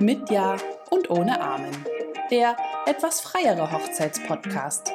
Mit 0.00 0.30
Ja 0.30 0.56
und 0.90 1.10
ohne 1.10 1.40
Amen. 1.40 1.84
Der 2.30 2.56
etwas 2.86 3.20
freiere 3.20 3.70
Hochzeitspodcast. 3.70 4.92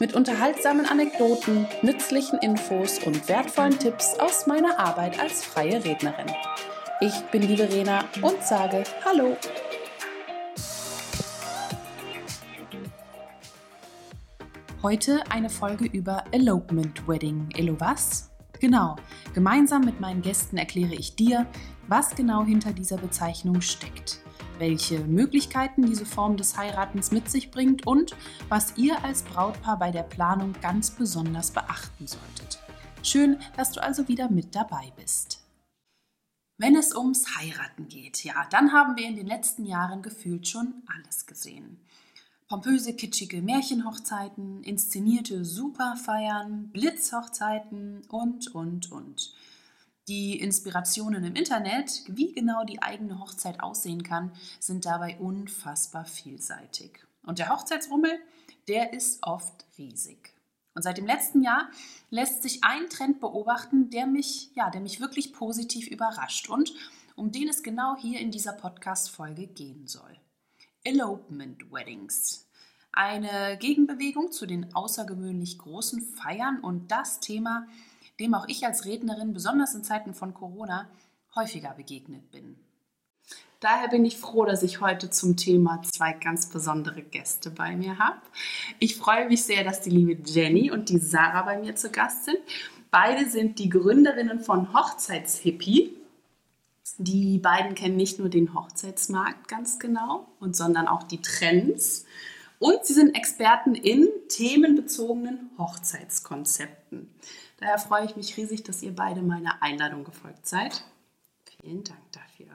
Mit 0.00 0.14
unterhaltsamen 0.14 0.86
Anekdoten, 0.86 1.66
nützlichen 1.82 2.38
Infos 2.40 2.98
und 3.04 3.28
wertvollen 3.28 3.78
Tipps 3.78 4.18
aus 4.18 4.46
meiner 4.46 4.78
Arbeit 4.78 5.20
als 5.20 5.44
freie 5.44 5.84
Rednerin. 5.84 6.26
Ich 7.00 7.20
bin 7.30 7.42
die 7.42 7.56
Verena 7.56 8.04
und 8.22 8.42
sage 8.42 8.84
Hallo. 9.04 9.36
Heute 14.82 15.22
eine 15.30 15.48
Folge 15.48 15.86
über 15.86 16.24
Elopement 16.32 17.06
Wedding. 17.08 17.48
Elo 17.56 17.76
was? 17.78 18.30
Genau, 18.60 18.96
gemeinsam 19.34 19.82
mit 19.82 20.00
meinen 20.00 20.22
Gästen 20.22 20.56
erkläre 20.56 20.94
ich 20.94 21.16
dir, 21.16 21.46
was 21.88 22.14
genau 22.14 22.44
hinter 22.44 22.72
dieser 22.72 22.96
Bezeichnung 22.96 23.60
steckt, 23.60 24.20
welche 24.58 25.00
Möglichkeiten 25.00 25.86
diese 25.86 26.06
Form 26.06 26.36
des 26.36 26.56
Heiratens 26.56 27.10
mit 27.10 27.30
sich 27.30 27.50
bringt 27.50 27.86
und 27.86 28.16
was 28.48 28.76
ihr 28.76 29.02
als 29.04 29.22
Brautpaar 29.22 29.78
bei 29.78 29.90
der 29.90 30.02
Planung 30.02 30.54
ganz 30.60 30.90
besonders 30.90 31.50
beachten 31.50 32.06
solltet. 32.06 32.58
Schön, 33.02 33.38
dass 33.56 33.72
du 33.72 33.82
also 33.82 34.08
wieder 34.08 34.30
mit 34.30 34.54
dabei 34.54 34.92
bist. 34.96 35.44
Wenn 36.56 36.76
es 36.76 36.94
ums 36.94 37.36
Heiraten 37.36 37.88
geht, 37.88 38.22
ja, 38.24 38.46
dann 38.50 38.72
haben 38.72 38.96
wir 38.96 39.06
in 39.06 39.16
den 39.16 39.26
letzten 39.26 39.66
Jahren 39.66 40.02
gefühlt 40.02 40.46
schon 40.46 40.82
alles 40.86 41.26
gesehen. 41.26 41.80
Pompöse, 42.48 42.94
kitschige 42.94 43.42
Märchenhochzeiten, 43.42 44.62
inszenierte 44.62 45.44
Superfeiern, 45.44 46.68
Blitzhochzeiten 46.68 48.02
und, 48.08 48.54
und, 48.54 48.92
und. 48.92 49.34
Die 50.06 50.38
Inspirationen 50.38 51.24
im 51.24 51.34
Internet, 51.34 52.02
wie 52.08 52.34
genau 52.34 52.64
die 52.64 52.82
eigene 52.82 53.20
Hochzeit 53.20 53.60
aussehen 53.60 54.02
kann, 54.02 54.32
sind 54.60 54.84
dabei 54.84 55.16
unfassbar 55.18 56.04
vielseitig. 56.04 57.06
Und 57.22 57.38
der 57.38 57.48
Hochzeitsrummel, 57.48 58.18
der 58.68 58.92
ist 58.92 59.22
oft 59.22 59.64
riesig. 59.78 60.34
Und 60.74 60.82
seit 60.82 60.98
dem 60.98 61.06
letzten 61.06 61.42
Jahr 61.42 61.70
lässt 62.10 62.42
sich 62.42 62.64
ein 62.64 62.90
Trend 62.90 63.20
beobachten, 63.20 63.88
der 63.90 64.06
mich, 64.06 64.50
ja, 64.54 64.68
der 64.70 64.82
mich 64.82 65.00
wirklich 65.00 65.32
positiv 65.32 65.86
überrascht 65.86 66.50
und 66.50 66.74
um 67.16 67.30
den 67.32 67.48
es 67.48 67.62
genau 67.62 67.96
hier 67.96 68.20
in 68.20 68.30
dieser 68.30 68.52
Podcast-Folge 68.52 69.46
gehen 69.46 69.86
soll. 69.86 70.18
Elopement 70.82 71.72
Weddings. 71.72 72.46
Eine 72.92 73.56
Gegenbewegung 73.58 74.32
zu 74.32 74.46
den 74.46 74.74
außergewöhnlich 74.74 75.58
großen 75.58 76.02
Feiern 76.02 76.60
und 76.60 76.90
das 76.90 77.20
Thema, 77.20 77.66
dem 78.20 78.34
auch 78.34 78.46
ich 78.48 78.64
als 78.66 78.84
Rednerin, 78.84 79.32
besonders 79.32 79.74
in 79.74 79.84
Zeiten 79.84 80.14
von 80.14 80.34
Corona, 80.34 80.88
häufiger 81.34 81.74
begegnet 81.74 82.30
bin. 82.30 82.56
Daher 83.60 83.88
bin 83.88 84.04
ich 84.04 84.18
froh, 84.18 84.44
dass 84.44 84.62
ich 84.62 84.82
heute 84.82 85.08
zum 85.08 85.36
Thema 85.36 85.80
zwei 85.82 86.12
ganz 86.12 86.50
besondere 86.50 87.02
Gäste 87.02 87.50
bei 87.50 87.74
mir 87.74 87.98
habe. 87.98 88.20
Ich 88.78 88.96
freue 88.96 89.26
mich 89.26 89.44
sehr, 89.44 89.64
dass 89.64 89.80
die 89.80 89.90
liebe 89.90 90.22
Jenny 90.22 90.70
und 90.70 90.90
die 90.90 90.98
Sarah 90.98 91.42
bei 91.42 91.58
mir 91.58 91.74
zu 91.74 91.90
Gast 91.90 92.26
sind. 92.26 92.38
Beide 92.90 93.28
sind 93.28 93.58
die 93.58 93.70
Gründerinnen 93.70 94.40
von 94.40 94.74
Hochzeitshippie. 94.74 95.96
Die 96.98 97.38
beiden 97.38 97.74
kennen 97.74 97.96
nicht 97.96 98.18
nur 98.18 98.28
den 98.28 98.52
Hochzeitsmarkt 98.54 99.48
ganz 99.48 99.78
genau, 99.78 100.28
und 100.40 100.54
sondern 100.54 100.86
auch 100.86 101.02
die 101.02 101.22
Trends. 101.22 102.04
Und 102.58 102.84
sie 102.84 102.92
sind 102.92 103.16
Experten 103.16 103.74
in 103.74 104.08
themenbezogenen 104.28 105.50
Hochzeitskonzepten. 105.56 107.08
Daher 107.64 107.78
freue 107.78 108.04
ich 108.04 108.14
mich 108.14 108.36
riesig, 108.36 108.62
dass 108.62 108.82
ihr 108.82 108.94
beide 108.94 109.22
meiner 109.22 109.62
Einladung 109.62 110.04
gefolgt 110.04 110.46
seid. 110.46 110.84
Vielen 111.62 111.82
Dank 111.82 112.12
dafür. 112.12 112.52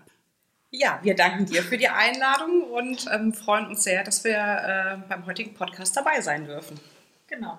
Ja, 0.70 1.00
wir 1.02 1.16
danken 1.16 1.48
dir 1.48 1.64
für 1.64 1.80
die 1.80 1.90
Einladung 1.90 2.62
und 2.62 3.08
ähm, 3.12 3.34
freuen 3.34 3.66
uns 3.66 3.84
sehr, 3.84 4.04
dass 4.04 4.24
wir 4.24 4.38
äh, 4.38 4.98
beim 5.10 5.26
heutigen 5.26 5.56
Podcast 5.56 5.98
dabei 5.98 6.22
sein 6.22 6.46
dürfen. 6.46 6.80
Genau. 7.26 7.58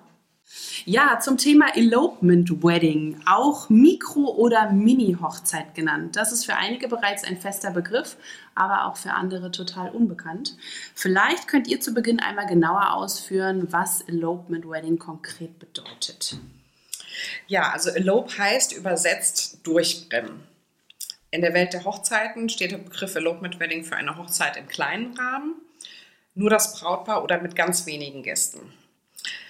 Ja, 0.85 1.19
zum 1.19 1.37
Thema 1.37 1.75
Elopement 1.75 2.63
Wedding, 2.63 3.19
auch 3.25 3.69
Mikro- 3.69 4.33
oder 4.35 4.71
Mini-Hochzeit 4.71 5.75
genannt. 5.75 6.15
Das 6.15 6.31
ist 6.31 6.45
für 6.45 6.55
einige 6.55 6.87
bereits 6.87 7.25
ein 7.25 7.35
fester 7.35 7.71
Begriff, 7.71 8.15
aber 8.55 8.85
auch 8.85 8.95
für 8.95 9.11
andere 9.11 9.51
total 9.51 9.89
unbekannt. 9.89 10.55
Vielleicht 10.95 11.49
könnt 11.49 11.67
ihr 11.67 11.81
zu 11.81 11.93
Beginn 11.93 12.21
einmal 12.21 12.45
genauer 12.45 12.93
ausführen, 12.93 13.67
was 13.71 13.99
Elopement 14.03 14.69
Wedding 14.69 14.97
konkret 14.97 15.59
bedeutet. 15.59 16.37
Ja, 17.47 17.71
also 17.71 17.89
Elope 17.89 18.37
heißt 18.37 18.73
übersetzt 18.73 19.59
durchbrennen. 19.63 20.43
In 21.31 21.41
der 21.41 21.53
Welt 21.53 21.73
der 21.73 21.85
Hochzeiten 21.85 22.49
steht 22.49 22.71
der 22.71 22.77
Begriff 22.77 23.15
Elopement 23.15 23.59
Wedding 23.59 23.85
für 23.85 23.95
eine 23.95 24.17
Hochzeit 24.17 24.57
im 24.57 24.67
kleinen 24.67 25.17
Rahmen, 25.17 25.55
nur 26.35 26.49
das 26.49 26.79
Brautpaar 26.79 27.23
oder 27.23 27.41
mit 27.41 27.55
ganz 27.55 27.85
wenigen 27.85 28.21
Gästen. 28.21 28.73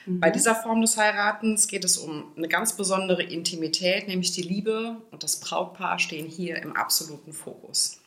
Mhm. 0.06 0.20
Bei 0.20 0.30
dieser 0.30 0.56
Form 0.56 0.82
des 0.82 0.98
Heiratens 0.98 1.68
geht 1.68 1.84
es 1.84 1.98
um 1.98 2.32
eine 2.36 2.48
ganz 2.48 2.76
besondere 2.76 3.24
Intimität, 3.24 4.08
nämlich 4.08 4.32
die 4.32 4.44
Liebe 4.44 4.98
und 5.12 5.24
das 5.24 5.40
Brautpaar 5.40 6.00
stehen 6.00 6.28
hier 6.28 6.58
im 6.62 6.76
absoluten 6.76 7.34
Fokus. 7.34 8.00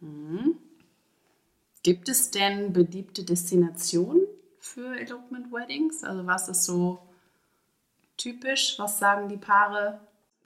Mhm. 0.00 0.56
Gibt 1.82 2.08
es 2.08 2.30
denn 2.30 2.72
beliebte 2.72 3.24
Destinationen 3.24 4.22
für 4.58 4.98
Elopement 4.98 5.52
Weddings? 5.52 6.04
Also 6.04 6.26
was 6.26 6.48
ist 6.48 6.64
so 6.64 7.09
typisch? 8.20 8.78
Was 8.78 8.98
sagen 8.98 9.28
die 9.28 9.36
Paare? 9.36 10.00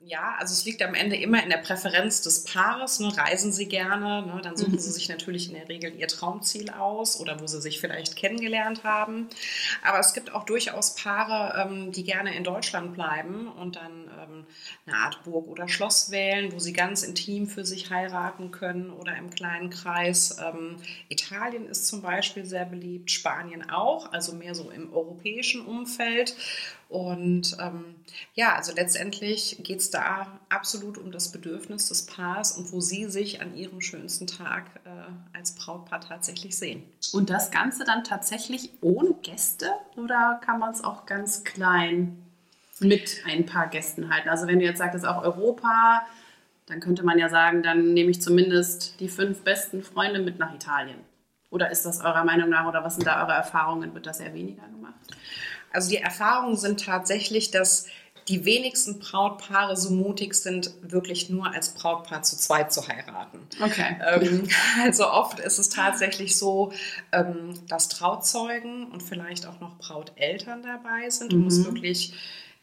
Ja, 0.07 0.35
also 0.37 0.53
es 0.53 0.65
liegt 0.65 0.83
am 0.83 0.93
Ende 0.93 1.15
immer 1.15 1.41
in 1.41 1.49
der 1.49 1.57
Präferenz 1.57 2.21
des 2.21 2.43
Paares. 2.43 2.99
Ne? 2.99 3.11
Reisen 3.17 3.51
sie 3.51 3.67
gerne, 3.67 4.23
ne? 4.23 4.39
dann 4.43 4.55
suchen 4.55 4.73
mhm. 4.73 4.79
sie 4.79 4.91
sich 4.91 5.09
natürlich 5.09 5.47
in 5.49 5.55
der 5.55 5.67
Regel 5.67 5.95
ihr 5.95 6.07
Traumziel 6.07 6.69
aus 6.69 7.19
oder 7.19 7.41
wo 7.41 7.47
sie 7.47 7.59
sich 7.59 7.79
vielleicht 7.79 8.15
kennengelernt 8.15 8.83
haben. 8.83 9.27
Aber 9.81 9.97
es 9.97 10.13
gibt 10.13 10.31
auch 10.31 10.43
durchaus 10.43 10.93
Paare, 10.93 11.59
ähm, 11.59 11.91
die 11.91 12.03
gerne 12.03 12.35
in 12.35 12.43
Deutschland 12.43 12.93
bleiben 12.93 13.47
und 13.47 13.77
dann 13.77 14.11
ähm, 14.21 14.45
eine 14.85 14.95
Art 14.95 15.23
Burg 15.23 15.47
oder 15.47 15.67
Schloss 15.67 16.11
wählen, 16.11 16.53
wo 16.53 16.59
sie 16.59 16.73
ganz 16.73 17.01
intim 17.01 17.47
für 17.47 17.65
sich 17.65 17.89
heiraten 17.89 18.51
können 18.51 18.91
oder 18.91 19.17
im 19.17 19.31
kleinen 19.31 19.71
Kreis. 19.71 20.37
Ähm, 20.39 20.77
Italien 21.09 21.67
ist 21.67 21.87
zum 21.87 22.03
Beispiel 22.03 22.45
sehr 22.45 22.65
beliebt, 22.65 23.09
Spanien 23.09 23.71
auch, 23.71 24.13
also 24.13 24.33
mehr 24.35 24.53
so 24.53 24.69
im 24.69 24.93
europäischen 24.93 25.65
Umfeld. 25.65 26.35
Und 26.87 27.57
ähm, 27.59 27.95
ja, 28.35 28.55
also 28.55 28.71
letztendlich 28.73 29.57
geht 29.63 29.79
es 29.79 29.89
da 29.95 30.39
absolut 30.49 30.97
um 30.97 31.11
das 31.11 31.31
Bedürfnis 31.31 31.87
des 31.87 32.05
Paars 32.05 32.57
und 32.57 32.71
wo 32.71 32.81
sie 32.81 33.05
sich 33.05 33.41
an 33.41 33.55
ihrem 33.55 33.81
schönsten 33.81 34.27
Tag 34.27 34.65
äh, 34.83 34.89
als 35.37 35.55
Brautpaar 35.55 36.01
tatsächlich 36.01 36.57
sehen. 36.57 36.83
Und 37.13 37.29
das 37.29 37.49
Ganze 37.49 37.85
dann 37.85 38.03
tatsächlich 38.03 38.71
ohne 38.81 39.13
Gäste 39.23 39.69
oder 39.95 40.39
kann 40.43 40.59
man 40.59 40.71
es 40.71 40.83
auch 40.83 41.05
ganz 41.05 41.43
klein 41.43 42.21
mit 42.79 43.23
ein 43.25 43.45
paar 43.45 43.67
Gästen 43.67 44.13
halten? 44.13 44.29
Also 44.29 44.47
wenn 44.47 44.59
du 44.59 44.65
jetzt 44.65 44.79
sagst, 44.79 44.95
es 44.95 45.03
ist 45.03 45.07
auch 45.07 45.23
Europa, 45.23 46.05
dann 46.67 46.79
könnte 46.81 47.03
man 47.03 47.17
ja 47.17 47.29
sagen, 47.29 47.63
dann 47.63 47.93
nehme 47.93 48.11
ich 48.11 48.21
zumindest 48.21 48.99
die 48.99 49.07
fünf 49.07 49.43
besten 49.43 49.81
Freunde 49.81 50.19
mit 50.19 50.39
nach 50.39 50.53
Italien. 50.53 50.99
Oder 51.51 51.71
ist 51.71 51.85
das 51.85 52.01
eurer 52.01 52.25
Meinung 52.25 52.49
nach 52.49 52.67
oder 52.67 52.83
was 52.83 52.95
sind 52.95 53.07
da 53.07 53.23
eure 53.23 53.33
Erfahrungen? 53.33 53.93
Wird 53.93 54.07
das 54.07 54.19
eher 54.19 54.33
weniger 54.33 54.67
gemacht? 54.67 54.95
Also 55.71 55.89
die 55.89 55.97
Erfahrungen 55.97 56.57
sind 56.57 56.83
tatsächlich, 56.83 57.51
dass 57.51 57.87
die 58.27 58.43
wenigsten 58.43 58.99
Brautpaare 58.99 59.77
so 59.77 59.91
mutig 59.91 60.33
sind, 60.33 60.71
wirklich 60.81 61.29
nur 61.29 61.53
als 61.53 61.75
Brautpaar 61.75 62.23
zu 62.23 62.37
zweit 62.37 62.73
zu 62.73 62.87
heiraten. 62.87 63.39
Okay. 63.61 63.97
Ähm, 64.03 64.47
also 64.83 65.07
oft 65.07 65.39
ist 65.39 65.59
es 65.59 65.69
tatsächlich 65.69 66.37
so, 66.37 66.71
ähm, 67.11 67.53
dass 67.67 67.87
Trauzeugen 67.87 68.87
und 68.87 69.03
vielleicht 69.03 69.45
auch 69.45 69.59
noch 69.59 69.77
Brauteltern 69.77 70.63
dabei 70.63 71.09
sind, 71.09 71.33
um 71.33 71.41
mhm. 71.41 71.47
es 71.47 71.65
wirklich 71.65 72.13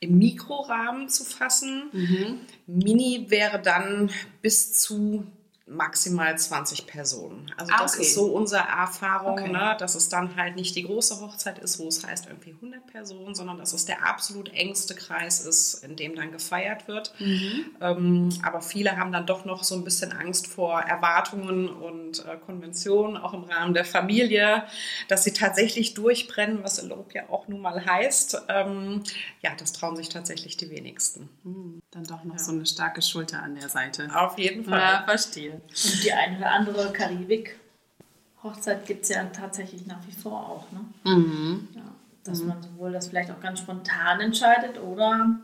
im 0.00 0.18
Mikrorahmen 0.18 1.08
zu 1.08 1.24
fassen. 1.24 1.84
Mhm. 1.92 2.40
Mini 2.66 3.26
wäre 3.28 3.60
dann 3.62 4.10
bis 4.40 4.80
zu 4.80 5.24
maximal 5.72 6.36
20 6.36 6.86
Personen. 6.86 7.52
Also 7.56 7.72
ah, 7.74 7.82
das 7.82 7.94
okay. 7.94 8.02
ist 8.02 8.14
so 8.14 8.26
unsere 8.26 8.62
Erfahrung, 8.62 9.38
okay. 9.38 9.48
ne, 9.48 9.76
dass 9.78 9.94
es 9.94 10.08
dann 10.08 10.36
halt 10.36 10.56
nicht 10.56 10.76
die 10.76 10.82
große 10.82 11.20
Hochzeit 11.20 11.58
ist, 11.58 11.78
wo 11.78 11.88
es 11.88 12.06
heißt 12.06 12.26
irgendwie 12.26 12.50
100 12.50 12.86
Personen, 12.86 13.34
sondern 13.34 13.58
dass 13.58 13.72
es 13.72 13.84
der 13.84 14.06
absolut 14.06 14.52
engste 14.52 14.94
Kreis 14.94 15.44
ist, 15.44 15.82
in 15.84 15.96
dem 15.96 16.14
dann 16.14 16.32
gefeiert 16.32 16.88
wird. 16.88 17.14
Mhm. 17.18 17.66
Ähm, 17.80 18.28
aber 18.42 18.60
viele 18.60 18.96
haben 18.96 19.12
dann 19.12 19.26
doch 19.26 19.44
noch 19.44 19.64
so 19.64 19.74
ein 19.74 19.84
bisschen 19.84 20.12
Angst 20.12 20.46
vor 20.46 20.80
Erwartungen 20.80 21.68
und 21.68 22.24
äh, 22.26 22.36
Konventionen, 22.36 23.16
auch 23.16 23.32
im 23.32 23.44
Rahmen 23.44 23.74
der 23.74 23.84
Familie, 23.84 24.64
dass 25.08 25.24
sie 25.24 25.32
tatsächlich 25.32 25.94
durchbrennen, 25.94 26.62
was 26.62 26.78
Elope 26.78 27.14
ja 27.14 27.28
auch 27.30 27.48
nun 27.48 27.60
mal 27.60 27.84
heißt. 27.84 28.42
Ähm, 28.48 29.02
ja, 29.40 29.52
das 29.56 29.72
trauen 29.72 29.96
sich 29.96 30.08
tatsächlich 30.08 30.56
die 30.56 30.70
wenigsten. 30.70 31.28
Mhm. 31.44 31.82
Dann 31.90 32.04
doch 32.04 32.24
noch 32.24 32.36
ja. 32.36 32.42
so 32.42 32.52
eine 32.52 32.66
starke 32.66 33.02
Schulter 33.02 33.42
an 33.42 33.54
der 33.54 33.68
Seite. 33.68 34.08
Auf 34.14 34.38
jeden 34.38 34.64
Fall. 34.64 34.78
Ja, 34.78 35.04
verstehe. 35.06 35.61
Und 35.68 36.04
die 36.04 36.12
eine 36.12 36.36
oder 36.38 36.50
andere 36.50 36.92
Karibik-Hochzeit 36.92 38.86
gibt 38.86 39.04
es 39.04 39.10
ja 39.10 39.24
tatsächlich 39.24 39.86
nach 39.86 40.06
wie 40.06 40.12
vor 40.12 40.48
auch. 40.48 40.66
Ne? 40.72 40.80
Mhm. 41.04 41.68
Ja, 41.74 41.82
dass 42.24 42.42
mhm. 42.42 42.48
man 42.48 42.62
sowohl 42.62 42.92
das 42.92 43.08
vielleicht 43.08 43.30
auch 43.30 43.40
ganz 43.40 43.60
spontan 43.60 44.20
entscheidet 44.20 44.80
oder 44.80 45.38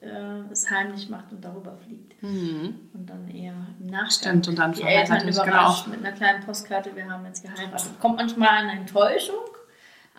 äh, 0.00 0.50
es 0.50 0.70
heimlich 0.70 1.08
macht 1.08 1.32
und 1.32 1.44
darüber 1.44 1.76
fliegt. 1.76 2.22
Mhm. 2.22 2.74
Und 2.92 3.08
dann 3.08 3.28
eher 3.28 3.54
im 3.80 3.86
Nachgang 3.86 4.10
Stimmt, 4.10 4.48
und 4.48 4.58
dann 4.58 4.72
die 4.72 4.82
Eltern 4.82 5.28
überrascht 5.28 5.84
genau. 5.84 5.96
mit 5.96 6.06
einer 6.06 6.16
kleinen 6.16 6.44
Postkarte, 6.44 6.94
wir 6.94 7.10
haben 7.10 7.24
jetzt 7.26 7.42
geheiratet. 7.42 8.00
Kommt 8.00 8.16
manchmal 8.16 8.48
eine 8.48 8.72
Enttäuschung, 8.72 9.44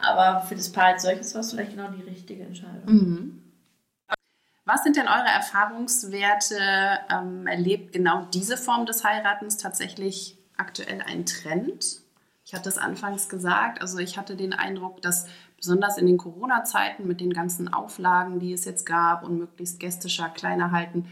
aber 0.01 0.41
für 0.41 0.55
das 0.55 0.71
Paar 0.71 0.85
als 0.85 1.03
solches 1.03 1.33
war 1.33 1.41
es 1.41 1.51
vielleicht 1.51 1.71
genau 1.71 1.89
die 1.89 2.03
richtige 2.03 2.43
Entscheidung. 2.43 3.42
Was 4.65 4.83
sind 4.83 4.95
denn 4.95 5.07
eure 5.07 5.27
Erfahrungswerte? 5.27 6.57
Ähm, 7.11 7.47
erlebt 7.47 7.91
genau 7.91 8.25
diese 8.33 8.57
Form 8.57 8.85
des 8.85 9.03
Heiratens 9.03 9.57
tatsächlich 9.57 10.37
aktuell 10.55 11.01
einen 11.01 11.25
Trend? 11.25 12.01
Ich 12.45 12.53
hatte 12.53 12.69
es 12.69 12.77
anfangs 12.77 13.29
gesagt, 13.29 13.81
also 13.81 13.97
ich 13.99 14.17
hatte 14.17 14.35
den 14.35 14.53
Eindruck, 14.53 15.01
dass 15.01 15.27
besonders 15.57 15.97
in 15.97 16.05
den 16.05 16.17
Corona-Zeiten 16.17 17.07
mit 17.07 17.21
den 17.21 17.33
ganzen 17.33 17.73
Auflagen, 17.73 18.39
die 18.39 18.53
es 18.53 18.65
jetzt 18.65 18.85
gab 18.85 19.23
und 19.23 19.37
möglichst 19.37 19.79
gästischer, 19.79 20.29
kleiner 20.29 20.71
halten, 20.71 21.07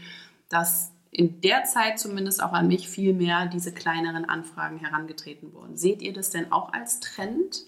dass 0.48 0.92
in 1.10 1.40
der 1.42 1.64
Zeit 1.64 1.98
zumindest 1.98 2.42
auch 2.42 2.52
an 2.52 2.68
mich 2.68 2.88
viel 2.88 3.12
mehr 3.12 3.46
diese 3.46 3.72
kleineren 3.72 4.24
Anfragen 4.24 4.78
herangetreten 4.78 5.52
wurden. 5.52 5.76
Seht 5.76 6.00
ihr 6.00 6.14
das 6.14 6.30
denn 6.30 6.52
auch 6.52 6.72
als 6.72 7.00
Trend? 7.00 7.64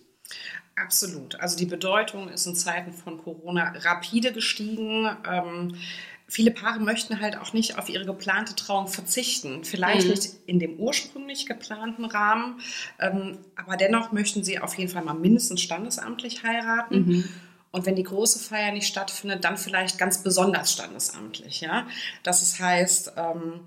Absolut. 0.76 1.38
Also 1.40 1.56
die 1.56 1.66
Bedeutung 1.66 2.28
ist 2.28 2.46
in 2.46 2.56
Zeiten 2.56 2.92
von 2.92 3.18
Corona 3.22 3.72
rapide 3.78 4.32
gestiegen. 4.32 5.08
Ähm, 5.30 5.76
viele 6.26 6.50
Paare 6.50 6.80
möchten 6.80 7.20
halt 7.20 7.36
auch 7.36 7.52
nicht 7.52 7.78
auf 7.78 7.88
ihre 7.88 8.04
geplante 8.04 8.56
Trauung 8.56 8.88
verzichten. 8.88 9.62
Vielleicht 9.64 10.04
Mhm. 10.06 10.10
nicht 10.10 10.30
in 10.46 10.58
dem 10.58 10.76
ursprünglich 10.80 11.46
geplanten 11.46 12.04
Rahmen, 12.04 12.60
ähm, 12.98 13.38
aber 13.56 13.76
dennoch 13.76 14.10
möchten 14.10 14.42
sie 14.42 14.58
auf 14.58 14.74
jeden 14.76 14.90
Fall 14.90 15.04
mal 15.04 15.14
mindestens 15.14 15.60
standesamtlich 15.60 16.42
heiraten. 16.42 17.06
Mhm. 17.06 17.24
Und 17.70 17.86
wenn 17.86 17.96
die 17.96 18.02
große 18.04 18.38
Feier 18.38 18.72
nicht 18.72 18.86
stattfindet, 18.86 19.44
dann 19.44 19.56
vielleicht 19.56 19.98
ganz 19.98 20.22
besonders 20.22 20.72
standesamtlich. 20.72 21.60
Ja? 21.60 21.86
Das 22.22 22.58
heißt, 22.60 23.12
ähm, 23.16 23.60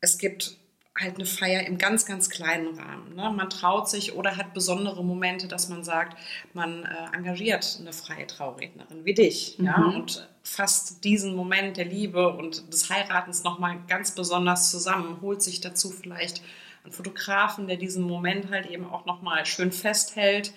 es 0.00 0.18
gibt 0.18 0.56
halt 0.98 1.16
eine 1.16 1.26
Feier 1.26 1.66
im 1.66 1.78
ganz, 1.78 2.04
ganz 2.04 2.30
kleinen 2.30 2.78
Rahmen. 2.78 3.14
Ne? 3.14 3.30
Man 3.30 3.48
traut 3.48 3.88
sich 3.88 4.14
oder 4.14 4.36
hat 4.36 4.54
besondere 4.54 5.04
Momente, 5.04 5.46
dass 5.46 5.68
man 5.68 5.84
sagt, 5.84 6.18
man 6.52 6.84
äh, 6.84 7.16
engagiert 7.16 7.78
eine 7.80 7.92
freie 7.92 8.26
Traurednerin 8.26 9.04
wie 9.04 9.14
dich. 9.14 9.56
Ja? 9.58 9.78
Mhm. 9.78 9.94
Und 9.94 10.28
fasst 10.42 11.04
diesen 11.04 11.36
Moment 11.36 11.76
der 11.76 11.84
Liebe 11.84 12.28
und 12.28 12.72
des 12.72 12.90
Heiratens 12.90 13.44
nochmal 13.44 13.78
ganz 13.88 14.14
besonders 14.14 14.70
zusammen, 14.70 15.20
holt 15.20 15.42
sich 15.42 15.60
dazu 15.60 15.90
vielleicht 15.90 16.42
einen 16.82 16.92
Fotografen, 16.92 17.68
der 17.68 17.76
diesen 17.76 18.02
Moment 18.04 18.50
halt 18.50 18.66
eben 18.66 18.86
auch 18.86 19.06
nochmal 19.06 19.46
schön 19.46 19.70
festhält. 19.70 20.52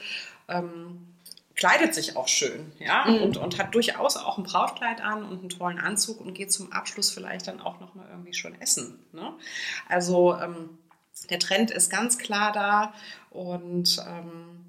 Ähm, 0.48 1.13
kleidet 1.64 1.96
sich 1.96 2.18
auch 2.18 2.28
schön, 2.28 2.74
ja, 2.78 3.06
Mhm. 3.08 3.22
und, 3.22 3.38
und 3.38 3.58
hat 3.58 3.74
durchaus 3.74 4.18
auch 4.18 4.38
ein 4.38 4.44
Brautkleid 4.44 5.00
an 5.00 5.24
und 5.24 5.40
einen 5.40 5.48
tollen 5.48 5.80
Anzug 5.80 6.20
und 6.20 6.34
geht 6.34 6.52
zum 6.52 6.74
Abschluss 6.74 7.10
vielleicht 7.10 7.48
dann 7.48 7.62
auch 7.62 7.80
nochmal 7.80 8.06
irgendwie 8.10 8.34
schon 8.34 8.54
essen. 8.60 9.00
Ne? 9.14 9.34
Also 9.88 10.36
ähm, 10.36 10.78
der 11.30 11.40
Trend 11.40 11.72
ist 11.72 11.90
ganz 11.90 12.18
klar 12.18 12.52
da 12.52 12.94
und 13.30 14.04
ähm, 14.06 14.66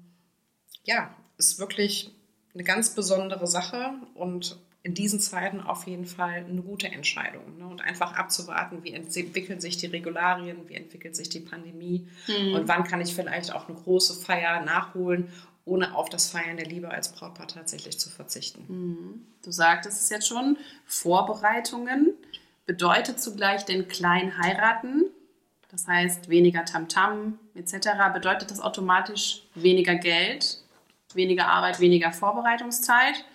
ja, 0.85 1.13
ist 1.37 1.59
wirklich 1.59 2.11
eine 2.53 2.63
ganz 2.63 2.95
besondere 2.95 3.45
Sache 3.45 3.95
und 4.13 4.57
in 4.81 4.93
diesen 4.93 5.19
Zeiten 5.19 5.59
auf 5.59 5.87
jeden 5.87 6.05
Fall 6.05 6.45
eine 6.47 6.61
gute 6.61 6.87
Entscheidung. 6.87 7.57
Ne? 7.57 7.65
Und 7.67 7.81
einfach 7.81 8.13
abzuwarten, 8.13 8.85
wie 8.85 8.93
entwickeln 8.93 9.59
sich 9.59 9.75
die 9.75 9.87
Regularien, 9.87 10.69
wie 10.69 10.75
entwickelt 10.75 11.17
sich 11.17 11.27
die 11.27 11.41
Pandemie 11.41 12.07
und 12.53 12.69
wann 12.69 12.85
kann 12.85 13.01
ich 13.01 13.13
vielleicht 13.13 13.51
auch 13.53 13.67
eine 13.67 13.77
große 13.77 14.13
Feier 14.13 14.61
nachholen, 14.63 15.29
ohne 15.65 15.95
auf 15.95 16.09
das 16.09 16.29
Feiern 16.29 16.57
der 16.57 16.67
Liebe 16.67 16.89
als 16.89 17.11
Brautpaar 17.11 17.47
tatsächlich 17.47 17.99
zu 17.99 18.09
verzichten. 18.09 19.25
Du 19.43 19.51
sagtest 19.51 19.99
es 19.99 20.09
jetzt 20.09 20.27
schon, 20.27 20.57
Vorbereitungen 20.85 22.13
bedeutet 22.65 23.19
zugleich 23.19 23.65
den 23.65 23.87
kleinen 23.87 24.37
heiraten. 24.37 25.05
Das 25.69 25.87
heißt, 25.87 26.29
weniger 26.29 26.65
Tamtam 26.65 27.39
etc. 27.55 27.89
Bedeutet 28.13 28.51
das 28.51 28.59
automatisch 28.59 29.43
weniger 29.55 29.95
Geld, 29.95 30.63
weniger 31.13 31.47
Arbeit, 31.47 31.79
weniger 31.79 32.11
Vorbereitungszeit? 32.11 33.25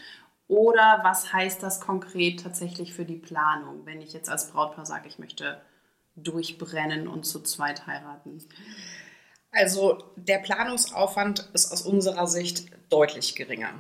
Oder 0.46 1.00
was 1.02 1.32
heißt 1.32 1.62
das 1.62 1.80
konkret 1.80 2.42
tatsächlich 2.42 2.92
für 2.92 3.04
die 3.04 3.16
Planung, 3.16 3.86
wenn 3.86 4.00
ich 4.00 4.12
jetzt 4.12 4.28
als 4.28 4.50
Brautpaar 4.50 4.86
sage, 4.86 5.08
ich 5.08 5.18
möchte 5.18 5.60
durchbrennen 6.16 7.06
und 7.06 7.24
zu 7.24 7.40
zweit 7.40 7.86
heiraten? 7.86 8.42
Also 9.52 9.98
der 10.16 10.38
Planungsaufwand 10.38 11.50
ist 11.52 11.72
aus 11.72 11.82
unserer 11.82 12.26
Sicht 12.26 12.66
deutlich 12.88 13.34
geringer. 13.34 13.70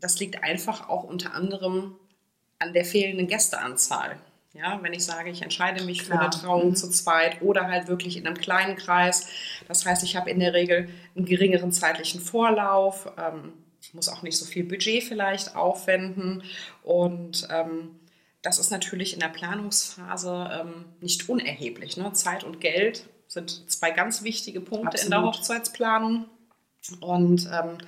Das 0.00 0.18
liegt 0.20 0.42
einfach 0.42 0.88
auch 0.88 1.04
unter 1.04 1.34
anderem 1.34 1.96
an 2.58 2.72
der 2.72 2.84
fehlenden 2.84 3.26
Gästeanzahl. 3.28 4.18
Ja, 4.54 4.78
wenn 4.82 4.92
ich 4.92 5.04
sage, 5.04 5.30
ich 5.30 5.42
entscheide 5.42 5.84
mich 5.84 6.02
für 6.02 6.12
eine 6.18 6.30
Klar. 6.30 6.42
Trauung 6.42 6.68
Mhm. 6.70 6.74
zu 6.76 6.90
zweit 6.90 7.42
oder 7.42 7.68
halt 7.68 7.86
wirklich 7.86 8.16
in 8.16 8.26
einem 8.26 8.36
kleinen 8.36 8.76
Kreis. 8.76 9.28
Das 9.68 9.86
heißt, 9.86 10.02
ich 10.02 10.16
habe 10.16 10.30
in 10.30 10.40
der 10.40 10.54
Regel 10.54 10.88
einen 11.14 11.26
geringeren 11.26 11.70
zeitlichen 11.70 12.20
Vorlauf, 12.20 13.10
ähm, 13.18 13.52
muss 13.92 14.08
auch 14.08 14.22
nicht 14.22 14.36
so 14.36 14.44
viel 14.44 14.64
Budget 14.64 15.04
vielleicht 15.04 15.54
aufwenden 15.54 16.42
und 16.82 17.46
ähm, 17.50 18.00
das 18.42 18.58
ist 18.58 18.70
natürlich 18.70 19.14
in 19.14 19.20
der 19.20 19.28
Planungsphase 19.28 20.50
ähm, 20.60 20.84
nicht 21.00 21.28
unerheblich. 21.28 21.96
Ne? 21.96 22.12
Zeit 22.12 22.42
und 22.44 22.60
Geld 22.60 23.04
sind 23.28 23.70
zwei 23.70 23.90
ganz 23.90 24.22
wichtige 24.22 24.60
Punkte 24.60 25.00
in 25.00 25.10
der 25.10 25.18
Absolut. 25.18 25.36
Hochzeitsplanung. 25.36 26.24
Und 27.00 27.48
ähm, 27.52 27.78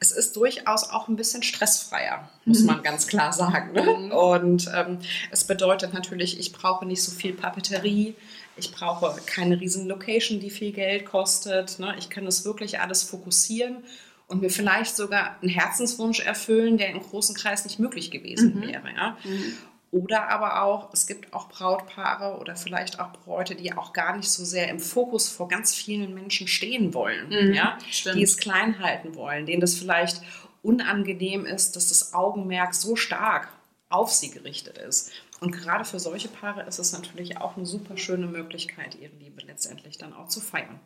es 0.00 0.12
ist 0.12 0.34
durchaus 0.34 0.88
auch 0.88 1.08
ein 1.08 1.16
bisschen 1.16 1.42
stressfreier, 1.42 2.30
muss 2.46 2.62
man 2.62 2.82
ganz 2.82 3.06
klar 3.06 3.34
sagen. 3.34 3.72
Ne? 3.72 4.14
Und 4.14 4.70
ähm, 4.74 4.98
es 5.30 5.44
bedeutet 5.44 5.92
natürlich, 5.92 6.38
ich 6.38 6.52
brauche 6.52 6.86
nicht 6.86 7.02
so 7.02 7.12
viel 7.12 7.34
Papeterie, 7.34 8.14
ich 8.56 8.72
brauche 8.72 9.20
keine 9.26 9.60
riesen 9.60 9.86
Location, 9.86 10.40
die 10.40 10.50
viel 10.50 10.72
Geld 10.72 11.04
kostet. 11.04 11.78
Ne? 11.78 11.94
Ich 11.98 12.08
kann 12.08 12.24
das 12.24 12.46
wirklich 12.46 12.80
alles 12.80 13.02
fokussieren 13.02 13.84
und 14.26 14.40
mir 14.40 14.50
vielleicht 14.50 14.96
sogar 14.96 15.36
einen 15.42 15.50
Herzenswunsch 15.50 16.20
erfüllen, 16.20 16.78
der 16.78 16.88
im 16.90 17.00
großen 17.00 17.34
Kreis 17.34 17.64
nicht 17.64 17.78
möglich 17.78 18.10
gewesen 18.10 18.62
wäre. 18.62 18.90
Ja? 18.96 19.18
Oder 19.92 20.28
aber 20.28 20.62
auch, 20.62 20.92
es 20.92 21.06
gibt 21.08 21.32
auch 21.32 21.48
Brautpaare 21.48 22.38
oder 22.38 22.54
vielleicht 22.54 23.00
auch 23.00 23.10
Bräute, 23.12 23.56
die 23.56 23.72
auch 23.76 23.92
gar 23.92 24.16
nicht 24.16 24.30
so 24.30 24.44
sehr 24.44 24.68
im 24.68 24.78
Fokus 24.78 25.28
vor 25.28 25.48
ganz 25.48 25.74
vielen 25.74 26.14
Menschen 26.14 26.46
stehen 26.46 26.94
wollen, 26.94 27.28
Mhm, 27.28 27.54
ja? 27.54 27.76
stimmt. 27.90 28.16
die 28.16 28.22
es 28.22 28.36
klein 28.36 28.78
halten 28.78 29.16
wollen, 29.16 29.46
denen 29.46 29.60
das 29.60 29.74
vielleicht 29.74 30.22
unangenehm 30.62 31.44
ist, 31.44 31.74
dass 31.74 31.88
das 31.88 32.14
Augenmerk 32.14 32.74
so 32.74 32.94
stark 32.94 33.48
auf 33.88 34.12
sie 34.12 34.30
gerichtet 34.30 34.78
ist. 34.78 35.10
Und 35.40 35.50
gerade 35.52 35.84
für 35.84 35.98
solche 35.98 36.28
Paare 36.28 36.62
ist 36.64 36.78
es 36.78 36.92
natürlich 36.92 37.38
auch 37.38 37.56
eine 37.56 37.66
super 37.66 37.96
schöne 37.96 38.26
Möglichkeit, 38.26 38.94
ihre 38.94 39.16
Liebe 39.16 39.42
letztendlich 39.44 39.98
dann 39.98 40.12
auch 40.12 40.28
zu 40.28 40.40
feiern. 40.40 40.78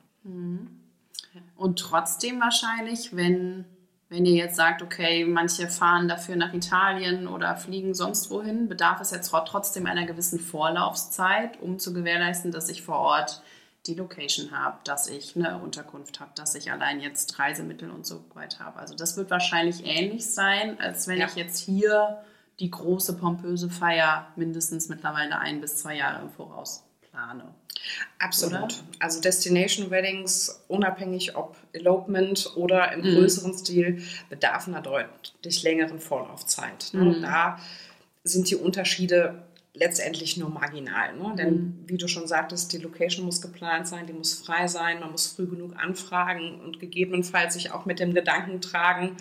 Und 1.56 1.78
trotzdem 1.78 2.40
wahrscheinlich, 2.40 3.14
wenn, 3.14 3.64
wenn 4.14 4.24
ihr 4.24 4.34
jetzt 4.36 4.56
sagt, 4.56 4.80
okay, 4.80 5.24
manche 5.24 5.66
fahren 5.68 6.06
dafür 6.08 6.36
nach 6.36 6.54
Italien 6.54 7.26
oder 7.26 7.56
fliegen 7.56 7.94
sonst 7.94 8.30
wohin, 8.30 8.68
bedarf 8.68 9.00
es 9.00 9.10
jetzt 9.10 9.28
tro- 9.30 9.44
trotzdem 9.44 9.86
einer 9.86 10.06
gewissen 10.06 10.38
Vorlaufzeit, 10.38 11.60
um 11.60 11.78
zu 11.78 11.92
gewährleisten, 11.92 12.52
dass 12.52 12.68
ich 12.68 12.82
vor 12.82 12.98
Ort 12.98 13.42
die 13.86 13.94
Location 13.94 14.52
habe, 14.52 14.78
dass 14.84 15.08
ich 15.08 15.36
eine 15.36 15.58
Unterkunft 15.58 16.20
habe, 16.20 16.30
dass 16.36 16.54
ich 16.54 16.70
allein 16.72 17.00
jetzt 17.00 17.38
Reisemittel 17.38 17.90
und 17.90 18.06
so 18.06 18.24
weiter 18.34 18.60
habe. 18.64 18.78
Also 18.78 18.94
das 18.94 19.16
wird 19.16 19.30
wahrscheinlich 19.30 19.84
ähnlich 19.84 20.26
sein, 20.30 20.80
als 20.80 21.06
wenn 21.08 21.18
Ja. 21.18 21.26
ich 21.26 21.34
jetzt 21.34 21.58
hier 21.58 22.18
die 22.60 22.70
große 22.70 23.16
pompöse 23.18 23.68
Feier 23.68 24.28
mindestens 24.36 24.88
mittlerweile 24.88 25.38
ein 25.38 25.60
bis 25.60 25.78
zwei 25.78 25.96
Jahre 25.96 26.22
im 26.22 26.30
Voraus 26.30 26.84
plane. 27.14 27.44
Absolut. 28.18 28.54
Oder? 28.62 28.68
Also 28.98 29.20
Destination 29.20 29.90
Weddings, 29.90 30.62
unabhängig 30.68 31.36
ob 31.36 31.56
Elopement 31.72 32.52
oder 32.56 32.92
im 32.92 33.00
Mhm. 33.00 33.14
größeren 33.14 33.56
Stil, 33.56 34.02
bedarf 34.30 34.66
einer 34.68 34.80
deutlich 34.80 35.62
längeren 35.62 36.00
Vorlaufzeit. 36.00 36.90
Ne? 36.92 37.04
Mhm. 37.04 37.22
Da 37.22 37.58
sind 38.24 38.50
die 38.50 38.56
Unterschiede 38.56 39.42
letztendlich 39.74 40.36
nur 40.36 40.50
marginal. 40.50 41.16
Ne? 41.16 41.34
Denn 41.36 41.54
Mhm. 41.54 41.78
wie 41.86 41.98
du 41.98 42.08
schon 42.08 42.26
sagtest, 42.26 42.72
die 42.72 42.78
Location 42.78 43.24
muss 43.26 43.42
geplant 43.42 43.86
sein, 43.88 44.06
die 44.06 44.12
muss 44.12 44.32
frei 44.34 44.66
sein, 44.68 45.00
man 45.00 45.10
muss 45.10 45.26
früh 45.26 45.46
genug 45.46 45.76
anfragen 45.76 46.60
und 46.60 46.80
gegebenenfalls 46.80 47.54
sich 47.54 47.72
auch 47.72 47.84
mit 47.84 47.98
dem 47.98 48.14
Gedanken 48.14 48.60
tragen, 48.60 49.16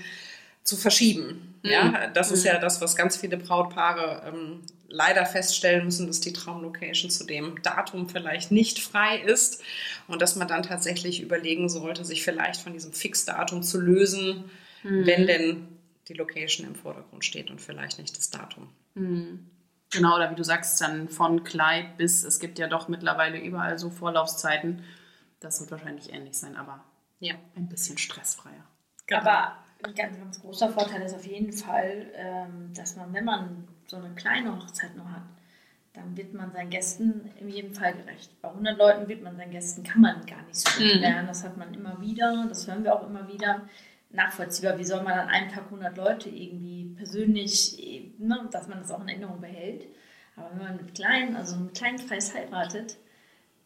zu 0.64 0.78
verschieben. 0.78 1.56
Mhm. 1.64 1.70
Ja, 1.70 2.08
das 2.14 2.32
ist 2.32 2.42
Mhm. 2.46 2.48
ja 2.52 2.58
das, 2.60 2.80
was 2.82 2.96
ganz 2.96 3.18
viele 3.18 3.36
Brautpaare 3.36 4.24
ähm, 4.28 4.62
leider 4.96 5.26
feststellen 5.26 5.86
müssen, 5.86 6.06
dass 6.08 6.22
die 6.22 6.34
Traumlocation 6.34 7.10
zu 7.10 7.26
dem 7.26 7.62
Datum 7.64 8.08
vielleicht 8.08 8.52
nicht 8.52 8.80
frei 8.80 9.18
ist 9.18 9.62
und 10.08 10.22
dass 10.22 10.36
man 10.36 10.48
dann 10.48 10.62
tatsächlich 10.64 11.22
überlegen 11.22 11.68
sollte, 11.68 12.06
sich 12.06 12.24
vielleicht 12.24 12.62
von 12.62 12.74
diesem 12.74 12.94
Fixdatum 12.94 13.64
zu 13.64 13.82
lösen, 13.82 14.46
Mhm. 14.84 15.06
wenn 15.06 15.28
denn 15.28 15.68
die 16.10 16.14
Location 16.14 16.68
im 16.68 16.76
Vordergrund 16.76 17.24
steht 17.24 17.50
und 17.50 17.62
vielleicht 17.62 17.98
nicht 18.00 18.18
das 18.18 18.30
Datum. 18.30 18.68
Genau, 19.92 20.16
oder 20.16 20.30
wie 20.30 20.36
du 20.36 20.44
sagst, 20.44 20.82
dann 20.82 21.08
von 21.10 21.44
Kleid 21.44 21.98
bis, 21.98 22.24
es 22.24 22.40
gibt 22.40 22.60
ja 22.60 22.68
doch 22.68 22.88
mittlerweile 22.90 23.40
überall 23.40 23.78
so 23.80 23.90
Vorlaufzeiten. 23.90 24.84
Das 25.40 25.60
wird 25.62 25.72
wahrscheinlich 25.72 26.12
ähnlich 26.12 26.38
sein, 26.38 26.56
aber 26.58 26.84
Ja, 27.20 27.36
ein 27.56 27.70
bisschen 27.70 27.98
stressfreier. 27.98 28.66
genau. 29.08 29.22
Aber 29.22 29.58
ein 29.84 29.96
ganz, 29.96 30.18
ganz 30.18 30.42
großer 30.42 30.70
Vorteil 30.70 31.02
ist 31.04 31.14
auf 31.14 31.26
jeden 31.26 31.54
Fall, 31.54 32.12
ähm, 32.16 32.74
dass 32.74 32.96
man, 32.96 33.14
wenn 33.14 33.26
man 33.26 33.68
so 33.94 34.04
eine 34.04 34.16
kleine 34.16 34.56
Hochzeit 34.56 34.96
noch 34.98 35.10
hat, 35.10 35.24
dann 35.94 36.18
wird 36.18 36.34
man 36.34 36.52
seinen 36.52 36.72
Gästen 36.72 37.30
in 37.40 37.50
jedem 37.50 37.74
Fall 37.74 37.94
gerecht. 37.94 38.42
Bei 38.42 38.50
100 38.50 38.78
Leuten 38.78 39.08
wird 39.08 39.22
man 39.22 39.38
seinen 39.38 39.52
Gästen, 39.52 39.84
kann 39.84 40.02
man 40.02 40.26
gar 40.26 40.42
nicht 40.44 40.56
so 40.56 40.82
gut 40.82 41.00
lernen. 41.00 41.28
Das 41.28 41.44
hat 41.44 41.56
man 41.56 41.72
immer 41.74 42.02
wieder, 42.02 42.48
das 42.50 42.68
hören 42.68 42.84
wir 42.84 42.96
auch 42.96 43.08
immer 43.08 43.28
wieder. 43.28 43.68
Nachvollziehbar, 44.10 44.78
wie 44.80 44.84
soll 44.84 45.04
man 45.04 45.14
an 45.14 45.30
einem 45.30 45.50
Tag 45.50 45.66
100 45.66 45.96
Leute 45.96 46.30
irgendwie 46.30 46.96
persönlich, 46.96 48.14
ne, 48.18 48.48
dass 48.52 48.68
man 48.68 48.80
das 48.80 48.92
auch 48.92 49.02
in 49.02 49.10
Erinnerung 49.10 49.40
behält. 49.40 49.86
Aber 50.36 50.50
wenn 50.52 50.64
man 50.64 50.78
mit 50.78 50.96
kleinen, 50.96 51.36
also 51.36 51.56
einem 51.56 51.74
kleinen 51.74 51.98
Kreis 51.98 52.34
heiratet, 52.34 52.98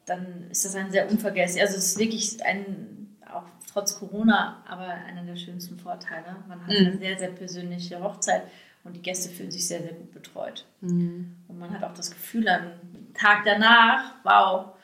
dann 0.05 0.49
ist 0.49 0.65
das 0.65 0.75
ein 0.75 0.91
sehr 0.91 1.09
unvergesslich. 1.09 1.61
Also 1.61 1.77
es 1.77 1.87
ist 1.87 1.99
wirklich 1.99 2.43
ein, 2.45 3.17
auch 3.25 3.45
trotz 3.71 3.99
Corona, 3.99 4.63
aber 4.67 4.87
einer 4.87 5.23
der 5.23 5.37
schönsten 5.37 5.79
Vorteile. 5.79 6.35
Man 6.47 6.61
hat 6.61 6.69
mhm. 6.69 6.87
eine 6.87 6.97
sehr, 6.97 7.17
sehr 7.17 7.31
persönliche 7.31 8.01
Hochzeit 8.01 8.43
und 8.87 8.93
die 8.93 9.01
Gäste 9.01 9.29
fühlen 9.29 9.51
sich 9.51 9.67
sehr, 9.67 9.81
sehr 9.81 9.93
gut 9.93 10.11
betreut. 10.13 10.65
Mhm. 10.81 11.35
Und 11.47 11.59
man 11.59 11.71
hat 11.71 11.83
auch 11.83 11.93
das 11.93 12.09
Gefühl, 12.09 12.47
am 12.47 12.71
Tag 13.13 13.43
danach, 13.45 14.15
wow, 14.23 14.77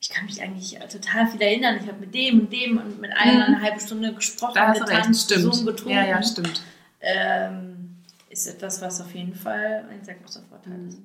ich 0.00 0.08
kann 0.08 0.24
mich 0.24 0.42
eigentlich 0.42 0.78
total 0.90 1.26
viel 1.26 1.42
erinnern. 1.42 1.78
Ich 1.80 1.86
habe 1.86 2.00
mit 2.00 2.14
dem 2.14 2.40
und 2.40 2.52
dem 2.52 2.78
und 2.78 3.00
mit 3.00 3.12
einem 3.12 3.36
mhm. 3.36 3.42
eine 3.42 3.60
halbe 3.60 3.80
Stunde 3.80 4.14
gesprochen, 4.14 4.72
getanzt, 4.72 5.30
gesungen, 5.30 5.66
getrunken. 5.66 5.94
Ja, 5.94 6.06
ja, 6.06 6.22
stimmt. 6.22 6.62
Ähm, 7.00 8.02
ist 8.30 8.46
etwas, 8.46 8.80
was 8.80 9.00
auf 9.00 9.14
jeden 9.14 9.34
Fall 9.34 9.86
ein 9.90 10.02
sehr 10.02 10.14
großer 10.14 10.42
Vorteil 10.48 10.78
mhm. 10.78 10.88
ist. 10.88 10.98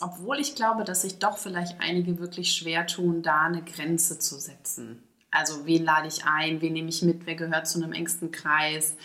Obwohl 0.00 0.38
ich 0.38 0.54
glaube, 0.54 0.84
dass 0.84 1.02
sich 1.02 1.18
doch 1.18 1.38
vielleicht 1.38 1.80
einige 1.80 2.18
wirklich 2.18 2.52
schwer 2.52 2.86
tun, 2.86 3.22
da 3.22 3.46
eine 3.46 3.62
Grenze 3.62 4.18
zu 4.18 4.38
setzen. 4.38 5.02
Also 5.30 5.66
wen 5.66 5.84
lade 5.84 6.08
ich 6.08 6.24
ein, 6.24 6.60
wen 6.60 6.72
nehme 6.72 6.88
ich 6.88 7.02
mit, 7.02 7.26
wer 7.26 7.34
gehört 7.34 7.66
zu 7.66 7.82
einem 7.82 7.92
engsten 7.92 8.30
Kreis 8.30 8.96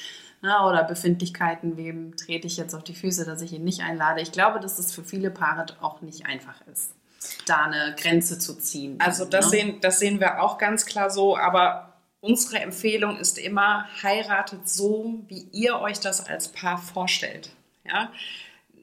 ne, 0.44 0.62
oder 0.68 0.84
Befindlichkeiten, 0.84 1.78
wem 1.78 2.16
trete 2.16 2.46
ich 2.46 2.58
jetzt 2.58 2.76
auf 2.76 2.84
die 2.84 2.94
Füße, 2.94 3.26
dass 3.26 3.42
ich 3.42 3.54
ihn 3.54 3.64
nicht 3.64 3.82
einlade. 3.82 4.22
Ich 4.22 4.32
glaube, 4.32 4.60
dass 4.60 4.78
es 4.78 4.92
für 4.92 5.04
viele 5.04 5.32
Paare 5.32 5.66
auch 5.82 6.02
nicht 6.02 6.28
einfach 6.28 6.62
ist, 6.72 6.92
da 7.48 7.64
eine 7.64 7.96
Grenze 7.98 8.38
zu 8.38 8.60
ziehen. 8.60 9.00
Also 9.00 9.26
das, 9.26 9.46
ne? 9.46 9.52
sehen, 9.52 9.82
das 9.82 10.00
sehen 10.00 10.20
wir 10.20 10.44
auch 10.44 10.60
ganz 10.60 10.86
klar 10.86 11.10
so, 11.10 11.38
aber 11.38 11.94
unsere 12.20 12.60
Empfehlung 12.60 13.18
ist 13.18 13.40
immer, 13.40 13.88
heiratet 14.04 14.70
so, 14.70 15.24
wie 15.28 15.48
ihr 15.52 15.80
euch 15.80 16.00
das 16.00 16.28
als 16.28 16.50
Paar 16.50 16.78
vorstellt. 16.78 17.50
Ja? 17.86 18.12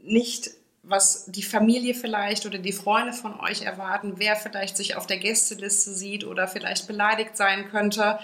Nicht 0.03 0.51
was 0.83 1.27
die 1.27 1.43
Familie 1.43 1.95
vielleicht 1.95 2.47
oder 2.47 2.59
die 2.59 2.73
Freunde 2.73 3.13
von 3.13 3.39
euch 3.39 3.63
erwarten, 3.63 4.15
wer 4.17 4.35
vielleicht 4.35 4.79
sich 4.79 4.97
auf 4.97 5.07
der 5.07 5.19
Gästeliste 5.19 5.93
sieht 5.93 6.25
oder 6.25 6.49
vielleicht 6.49 6.87
beleidigt 6.87 7.37
sein 7.37 7.69
könnte. 7.69 8.19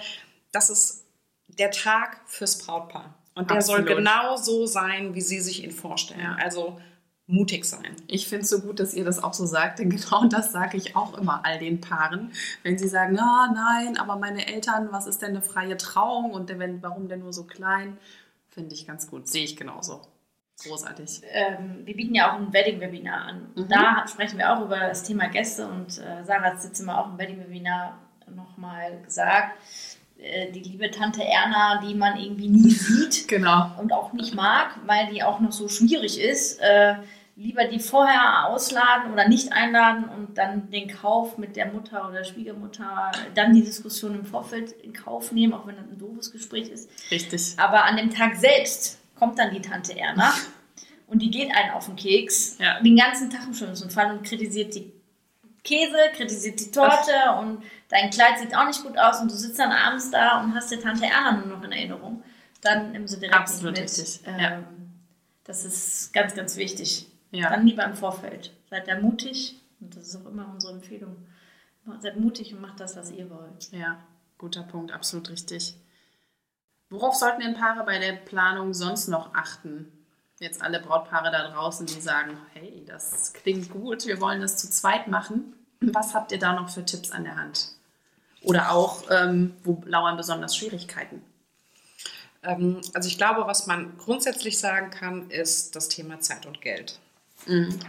Das 0.51 0.71
ist 0.71 1.05
der 1.47 1.69
Tag 1.69 2.19
fürs 2.25 2.57
Brautpaar. 2.57 3.13
Und 3.37 3.49
der 3.49 3.57
Absolut. 3.57 3.87
soll 3.87 3.95
genau 3.95 4.35
so 4.35 4.65
sein, 4.65 5.13
wie 5.13 5.21
sie 5.21 5.39
sich 5.39 5.63
ihn 5.63 5.71
vorstellen. 5.71 6.21
Ja. 6.21 6.37
Also 6.43 6.79
mutig 7.27 7.65
sein. 7.65 7.95
Ich 8.07 8.27
finde 8.27 8.43
es 8.43 8.49
so 8.49 8.61
gut, 8.61 8.79
dass 8.79 8.93
ihr 8.93 9.05
das 9.05 9.21
auch 9.21 9.33
so 9.33 9.45
sagt, 9.45 9.79
denn 9.79 9.89
genau 9.91 10.25
das 10.25 10.51
sage 10.51 10.77
ich 10.77 10.95
auch 10.95 11.17
immer 11.17 11.45
all 11.45 11.59
den 11.59 11.79
Paaren. 11.81 12.31
Wenn 12.63 12.77
sie 12.77 12.87
sagen, 12.87 13.19
ah, 13.19 13.53
nein, 13.53 13.97
aber 13.97 14.15
meine 14.15 14.47
Eltern, 14.47 14.89
was 14.91 15.07
ist 15.07 15.21
denn 15.21 15.29
eine 15.31 15.41
freie 15.41 15.77
Trauung 15.77 16.31
und 16.31 16.49
wenn, 16.57 16.81
warum 16.81 17.07
denn 17.07 17.19
nur 17.19 17.33
so 17.33 17.43
klein? 17.43 17.97
Finde 18.49 18.73
ich 18.73 18.87
ganz 18.87 19.09
gut, 19.09 19.27
sehe 19.27 19.43
ich 19.43 19.55
genauso. 19.55 20.01
Großartig. 20.63 21.21
Ähm, 21.31 21.85
wir 21.85 21.95
bieten 21.95 22.15
ja 22.15 22.31
auch 22.31 22.39
ein 22.39 22.51
Wedding-Webinar 22.51 23.25
an. 23.25 23.51
Mhm. 23.55 23.67
Da 23.69 24.05
sprechen 24.07 24.39
wir 24.39 24.51
auch 24.51 24.65
über 24.65 24.79
das 24.79 25.03
Thema 25.03 25.27
Gäste 25.27 25.67
und 25.67 25.99
äh, 25.99 26.23
Sarah 26.23 26.53
hat 26.53 26.63
jetzt 26.63 26.79
immer 26.79 26.99
auch 26.99 27.11
im 27.11 27.17
Wedding-Webinar 27.19 27.99
nochmal 28.35 28.99
gesagt, 29.03 29.59
die 30.51 30.61
liebe 30.61 30.89
Tante 30.91 31.23
Erna, 31.23 31.81
die 31.81 31.93
man 31.93 32.19
irgendwie 32.19 32.47
nie 32.47 32.71
sieht 32.71 33.27
genau. 33.27 33.71
und 33.79 33.93
auch 33.93 34.13
nicht 34.13 34.33
mag, 34.33 34.79
weil 34.85 35.07
die 35.13 35.23
auch 35.23 35.39
noch 35.39 35.51
so 35.51 35.69
schwierig 35.69 36.19
ist, 36.19 36.59
äh, 36.59 36.95
lieber 37.35 37.65
die 37.65 37.79
vorher 37.79 38.47
ausladen 38.47 39.13
oder 39.13 39.27
nicht 39.27 39.53
einladen 39.53 40.05
und 40.09 40.39
dann 40.39 40.71
den 40.71 40.89
Kauf 40.89 41.37
mit 41.37 41.55
der 41.55 41.71
Mutter 41.71 42.09
oder 42.09 42.23
Schwiegermutter, 42.23 43.11
dann 43.35 43.53
die 43.53 43.63
Diskussion 43.63 44.15
im 44.15 44.25
Vorfeld 44.25 44.71
in 44.71 44.91
Kauf 44.91 45.31
nehmen, 45.31 45.53
auch 45.53 45.67
wenn 45.67 45.75
das 45.75 45.85
ein 45.85 45.99
doofes 45.99 46.31
Gespräch 46.31 46.69
ist. 46.69 46.89
Richtig. 47.11 47.53
Aber 47.57 47.85
an 47.85 47.95
dem 47.95 48.09
Tag 48.09 48.35
selbst 48.37 48.99
kommt 49.15 49.37
dann 49.37 49.53
die 49.53 49.61
Tante 49.61 49.97
Erna 49.97 50.33
und 51.07 51.21
die 51.21 51.29
geht 51.29 51.55
einen 51.55 51.71
auf 51.71 51.85
den 51.85 51.95
Keks, 51.95 52.57
ja. 52.59 52.81
den 52.81 52.95
ganzen 52.95 53.29
Tag 53.29 53.45
im 53.45 53.53
schlimmsten 53.53 53.91
Fall 53.91 54.11
und 54.11 54.23
kritisiert 54.23 54.73
die 54.73 54.91
Käse, 55.63 55.97
kritisiert 56.15 56.59
die 56.59 56.71
Torte 56.71 57.11
Ach. 57.27 57.39
und 57.41 57.61
dein 57.89 58.09
Kleid 58.09 58.39
sieht 58.39 58.55
auch 58.55 58.65
nicht 58.65 58.83
gut 58.83 58.97
aus 58.97 59.21
und 59.21 59.31
du 59.31 59.35
sitzt 59.35 59.59
dann 59.59 59.71
abends 59.71 60.11
da 60.11 60.41
und 60.41 60.53
hast 60.53 60.71
die 60.71 60.77
Tante 60.77 61.05
Erna 61.05 61.33
nur 61.37 61.57
noch 61.57 61.63
in 61.63 61.71
Erinnerung. 61.71 62.23
Dann 62.61 62.91
nimm 62.91 63.07
sie 63.07 63.19
direkt 63.19 63.37
Absolut 63.37 63.75
mit. 63.75 63.83
richtig. 63.83 64.21
Ähm, 64.25 64.39
ja. 64.39 64.63
Das 65.43 65.63
ist 65.63 66.11
ganz, 66.13 66.35
ganz 66.35 66.57
wichtig. 66.57 67.07
Ja. 67.31 67.49
Dann 67.49 67.65
lieber 67.65 67.83
im 67.83 67.93
Vorfeld. 67.93 68.53
Seid 68.69 68.87
da 68.87 68.99
mutig 68.99 69.61
und 69.79 69.95
das 69.95 70.07
ist 70.07 70.15
auch 70.15 70.25
immer 70.25 70.49
unsere 70.51 70.73
Empfehlung. 70.73 71.15
Seid 71.99 72.19
mutig 72.19 72.53
und 72.53 72.61
macht 72.61 72.79
das, 72.79 72.97
was 72.97 73.11
ihr 73.11 73.29
wollt. 73.29 73.71
Ja, 73.71 73.97
guter 74.37 74.63
Punkt, 74.63 74.91
absolut 74.91 75.29
richtig. 75.29 75.75
Worauf 76.89 77.15
sollten 77.15 77.41
denn 77.41 77.53
Paare 77.53 77.85
bei 77.85 77.99
der 77.99 78.13
Planung 78.13 78.73
sonst 78.73 79.07
noch 79.07 79.33
achten? 79.33 79.91
Jetzt 80.39 80.61
alle 80.61 80.79
Brautpaare 80.79 81.31
da 81.31 81.49
draußen, 81.49 81.85
die 81.85 81.99
sagen, 82.01 82.37
hey, 82.53 82.83
das 82.85 83.33
klingt 83.33 83.69
gut, 83.71 84.05
wir 84.05 84.21
wollen 84.21 84.41
das 84.41 84.57
zu 84.57 84.69
zweit 84.69 85.07
machen. 85.07 85.53
Was 85.79 86.13
habt 86.13 86.31
ihr 86.31 86.39
da 86.39 86.53
noch 86.53 86.69
für 86.69 86.85
Tipps 86.85 87.11
an 87.11 87.23
der 87.23 87.35
Hand? 87.35 87.69
Oder 88.41 88.71
auch, 88.71 89.03
ähm, 89.09 89.55
wo 89.63 89.81
lauern 89.85 90.17
besonders 90.17 90.55
Schwierigkeiten? 90.55 91.21
Ähm, 92.43 92.81
also 92.93 93.09
ich 93.09 93.17
glaube, 93.17 93.47
was 93.47 93.67
man 93.67 93.97
grundsätzlich 93.97 94.59
sagen 94.59 94.89
kann, 94.91 95.29
ist 95.29 95.75
das 95.75 95.89
Thema 95.89 96.19
Zeit 96.19 96.45
und 96.45 96.61
Geld. 96.61 96.99
Mhm 97.45 97.79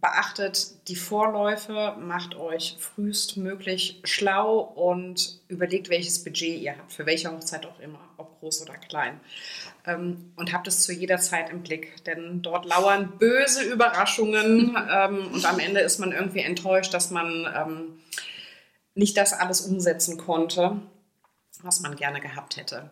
beachtet 0.00 0.88
die 0.88 0.96
Vorläufe, 0.96 1.96
macht 1.98 2.36
euch 2.36 2.76
frühestmöglich 2.78 4.00
schlau 4.04 4.58
und 4.60 5.40
überlegt, 5.48 5.88
welches 5.88 6.22
Budget 6.22 6.60
ihr 6.60 6.76
habt, 6.76 6.92
für 6.92 7.06
welche 7.06 7.30
Hochzeit 7.32 7.66
auch 7.66 7.80
immer, 7.80 7.98
ob 8.16 8.38
groß 8.38 8.62
oder 8.62 8.74
klein. 8.74 9.18
Ähm, 9.86 10.32
und 10.36 10.52
habt 10.52 10.68
es 10.68 10.82
zu 10.82 10.92
jeder 10.92 11.18
Zeit 11.18 11.50
im 11.50 11.62
Blick, 11.62 12.04
denn 12.04 12.42
dort 12.42 12.64
lauern 12.64 13.12
böse 13.18 13.64
Überraschungen 13.64 14.76
ähm, 14.90 15.32
und 15.32 15.44
am 15.44 15.58
Ende 15.58 15.80
ist 15.80 15.98
man 15.98 16.12
irgendwie 16.12 16.40
enttäuscht, 16.40 16.94
dass 16.94 17.10
man 17.10 17.98
nicht 18.98 19.16
das 19.16 19.32
alles 19.32 19.60
umsetzen 19.60 20.18
konnte, 20.18 20.80
was 21.62 21.80
man 21.80 21.94
gerne 21.94 22.20
gehabt 22.20 22.56
hätte. 22.56 22.90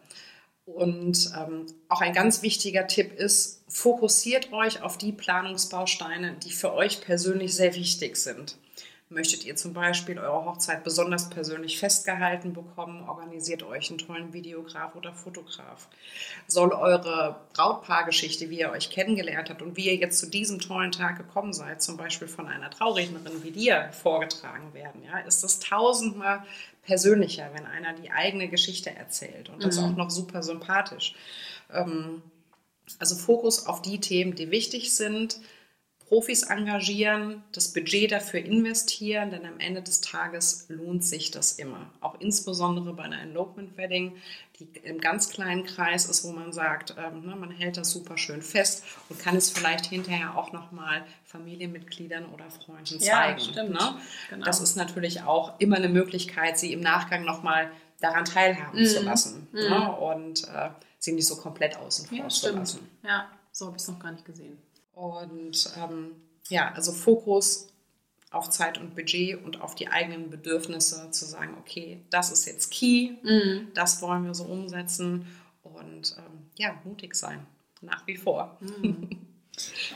Und 0.65 1.33
ähm, 1.37 1.67
auch 1.89 2.01
ein 2.01 2.13
ganz 2.13 2.43
wichtiger 2.43 2.87
Tipp 2.87 3.13
ist, 3.13 3.65
fokussiert 3.69 4.53
euch 4.53 4.83
auf 4.83 4.99
die 4.99 5.13
Planungsbausteine, 5.13 6.35
die 6.45 6.53
für 6.53 6.73
euch 6.73 7.01
persönlich 7.01 7.55
sehr 7.55 7.75
wichtig 7.75 8.17
sind. 8.17 8.57
Möchtet 9.09 9.45
ihr 9.45 9.55
zum 9.55 9.73
Beispiel 9.73 10.19
eure 10.19 10.45
Hochzeit 10.47 10.83
besonders 10.83 11.31
persönlich 11.31 11.79
festgehalten 11.79 12.53
bekommen, 12.53 13.09
organisiert 13.09 13.63
euch 13.63 13.89
einen 13.89 13.99
tollen 13.99 14.33
Videograf 14.33 14.97
oder 14.97 15.13
Fotograf. 15.13 15.87
Soll 16.49 16.73
eure 16.73 17.37
Brautpaargeschichte, 17.53 18.51
wie 18.51 18.59
ihr 18.59 18.71
euch 18.73 18.91
kennengelernt 18.91 19.49
habt 19.49 19.63
und 19.63 19.77
wie 19.77 19.87
ihr 19.87 19.95
jetzt 19.95 20.19
zu 20.19 20.29
diesem 20.29 20.59
tollen 20.59 20.91
Tag 20.91 21.19
gekommen 21.19 21.53
seid, 21.53 21.83
zum 21.83 21.97
Beispiel 21.97 22.27
von 22.27 22.49
einer 22.49 22.69
Traurednerin 22.69 23.45
wie 23.45 23.53
dir 23.53 23.91
vorgetragen 23.93 24.75
werden, 24.75 25.05
ja, 25.05 25.21
ist 25.21 25.45
das 25.45 25.61
tausendmal 25.61 26.43
persönlicher, 26.83 27.49
wenn 27.55 27.65
einer 27.65 27.93
die 27.93 28.11
eigene 28.11 28.49
Geschichte 28.49 28.91
erzählt 28.91 29.51
und 29.51 29.63
das 29.63 29.79
mhm. 29.79 29.85
auch 29.85 29.97
noch 29.97 30.11
super 30.11 30.43
sympathisch. 30.43 31.15
Ähm, 31.73 32.23
also 32.99 33.15
Fokus 33.15 33.67
auf 33.67 33.83
die 33.83 34.01
Themen, 34.01 34.35
die 34.35 34.51
wichtig 34.51 34.95
sind, 34.95 35.39
Profis 36.09 36.45
engagieren, 36.45 37.43
das 37.51 37.73
Budget 37.73 38.13
dafür 38.13 38.41
investieren, 38.41 39.31
denn 39.31 39.45
am 39.45 39.59
Ende 39.59 39.83
des 39.83 40.01
Tages 40.01 40.67
lohnt 40.69 41.05
sich 41.05 41.33
das 41.33 41.53
immer. 41.53 41.91
Auch 42.01 42.21
insbesondere 42.21 42.93
bei 42.95 43.03
einer 43.05 43.21
Elopement 43.23 43.77
Wedding, 43.77 44.17
die 44.59 44.69
im 44.85 45.01
ganz 45.01 45.31
kleinen 45.31 45.65
Kreis 45.65 46.07
ist, 46.07 46.23
wo 46.25 46.31
man 46.31 46.53
sagt, 46.53 46.95
ähm, 46.97 47.27
ne, 47.27 47.35
man 47.35 47.51
hält 47.51 47.77
das 47.77 47.91
super 47.91 48.17
schön 48.19 48.41
fest 48.41 48.85
und 49.09 49.19
kann 49.19 49.35
es 49.35 49.51
vielleicht 49.51 49.87
hinterher 49.87 50.37
auch 50.37 50.53
nochmal 50.53 51.05
Familienmitgliedern 51.25 52.27
oder 52.27 52.49
Freunden 52.51 53.01
zeigen. 53.01 53.39
Ja, 53.41 53.45
stimmt. 53.45 53.71
Ne? 53.71 53.97
Genau. 54.31 54.45
Das 54.45 54.61
ist 54.61 54.77
natürlich 54.77 55.23
auch 55.23 55.59
immer 55.59 55.77
eine 55.77 55.89
Möglichkeit, 55.89 56.57
sie 56.57 56.73
im 56.73 56.81
Nachgang 56.81 57.25
nochmal 57.25 57.71
daran 58.01 58.25
teilhaben 58.25 58.79
mhm. 58.79 58.87
zu 58.87 59.03
lassen 59.03 59.49
mhm. 59.51 59.59
ne? 59.59 59.93
und 59.97 60.45
äh, 60.45 60.71
sie 60.99 61.13
nicht 61.13 61.27
so 61.27 61.37
komplett 61.37 61.77
außen 61.77 62.07
vor 62.07 62.19
ja, 62.19 62.29
zu 62.29 62.51
lassen. 62.53 62.89
Ja, 63.03 63.29
so 63.51 63.67
habe 63.67 63.77
ich 63.77 63.83
es 63.83 63.89
noch 63.89 63.99
gar 63.99 64.13
nicht 64.13 64.25
gesehen. 64.25 64.57
Und 64.97 65.75
ähm, 65.77 66.13
ja, 66.49 66.73
also 66.73 66.91
Fokus 66.91 67.69
auf 68.31 68.49
Zeit 68.49 68.79
und 68.79 68.95
Budget 68.95 69.45
und 69.45 69.61
auf 69.61 69.75
die 69.75 69.89
eigenen 69.89 70.31
Bedürfnisse 70.31 71.11
zu 71.11 71.27
sagen, 71.27 71.55
okay, 71.61 72.01
das 72.09 72.33
ist 72.33 72.47
jetzt 72.47 72.71
Key, 72.71 73.13
mhm. 73.23 73.69
das 73.75 74.01
wollen 74.01 74.25
wir 74.25 74.33
so 74.33 74.45
umsetzen 74.45 75.27
und 75.63 76.17
ähm, 76.17 76.51
ja, 76.57 76.81
mutig 76.85 77.15
sein, 77.15 77.47
nach 77.83 78.07
wie 78.07 78.17
vor. 78.17 78.59
Mhm. 78.61 79.09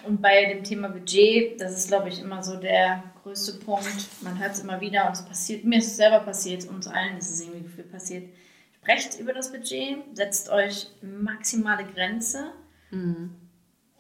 Und 0.07 0.23
bei 0.23 0.47
dem 0.47 0.65
Thema 0.65 0.89
Budget, 0.89 1.61
das 1.61 1.77
ist, 1.77 1.89
glaube 1.89 2.09
ich, 2.09 2.19
immer 2.19 2.43
so 2.43 2.57
der 2.57 3.05
größte 3.23 3.59
Punkt. 3.59 4.09
Man 4.23 4.39
hört 4.39 4.53
es 4.53 4.61
immer 4.61 4.81
wieder 4.81 5.07
und 5.07 5.13
es 5.13 5.23
passiert, 5.23 5.67
mir 5.67 5.81
ist 5.81 5.89
es 5.89 5.97
selber 5.99 6.21
passiert, 6.21 6.67
uns 6.67 6.87
allen 6.87 7.19
ist 7.19 7.29
es 7.29 7.43
irgendwie 7.43 7.65
gefühlt 7.65 7.93
passiert. 7.93 8.31
Sprecht 8.79 9.21
über 9.21 9.35
das 9.35 9.53
Budget, 9.53 9.99
setzt 10.15 10.49
euch 10.49 10.87
maximale 11.03 11.85
Grenze. 11.85 12.55
Mhm 12.91 13.40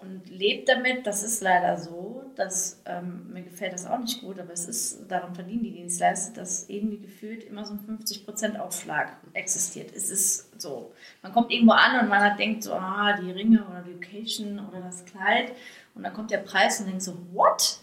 und 0.00 0.28
lebt 0.28 0.68
damit. 0.68 1.06
Das 1.06 1.22
ist 1.22 1.42
leider 1.42 1.76
so. 1.78 2.24
Dass, 2.36 2.82
ähm, 2.86 3.32
mir 3.32 3.42
gefällt 3.42 3.72
das 3.72 3.86
auch 3.86 3.98
nicht 3.98 4.22
gut, 4.22 4.38
aber 4.38 4.52
es 4.52 4.66
ist, 4.66 5.10
daran 5.10 5.34
verdienen 5.34 5.62
die 5.62 5.72
Dienstleister, 5.72 6.40
dass 6.40 6.68
irgendwie 6.68 6.98
gefühlt 6.98 7.44
immer 7.44 7.64
so 7.64 7.74
ein 7.74 7.98
50% 7.98 8.58
Aufschlag 8.58 9.16
existiert. 9.34 9.94
Es 9.94 10.10
ist 10.10 10.60
so. 10.60 10.92
Man 11.22 11.32
kommt 11.32 11.52
irgendwo 11.52 11.72
an 11.72 12.00
und 12.00 12.08
man 12.08 12.20
hat 12.22 12.38
denkt 12.38 12.62
so, 12.62 12.72
ah, 12.72 13.18
die 13.20 13.30
Ringe 13.30 13.64
oder 13.68 13.82
die 13.82 13.92
Location 13.92 14.58
oder 14.68 14.80
das 14.80 15.04
Kleid. 15.04 15.52
Und 15.94 16.02
dann 16.02 16.14
kommt 16.14 16.30
der 16.30 16.38
Preis 16.38 16.80
und 16.80 16.86
denkt 16.86 17.02
so, 17.02 17.16
what? 17.32 17.80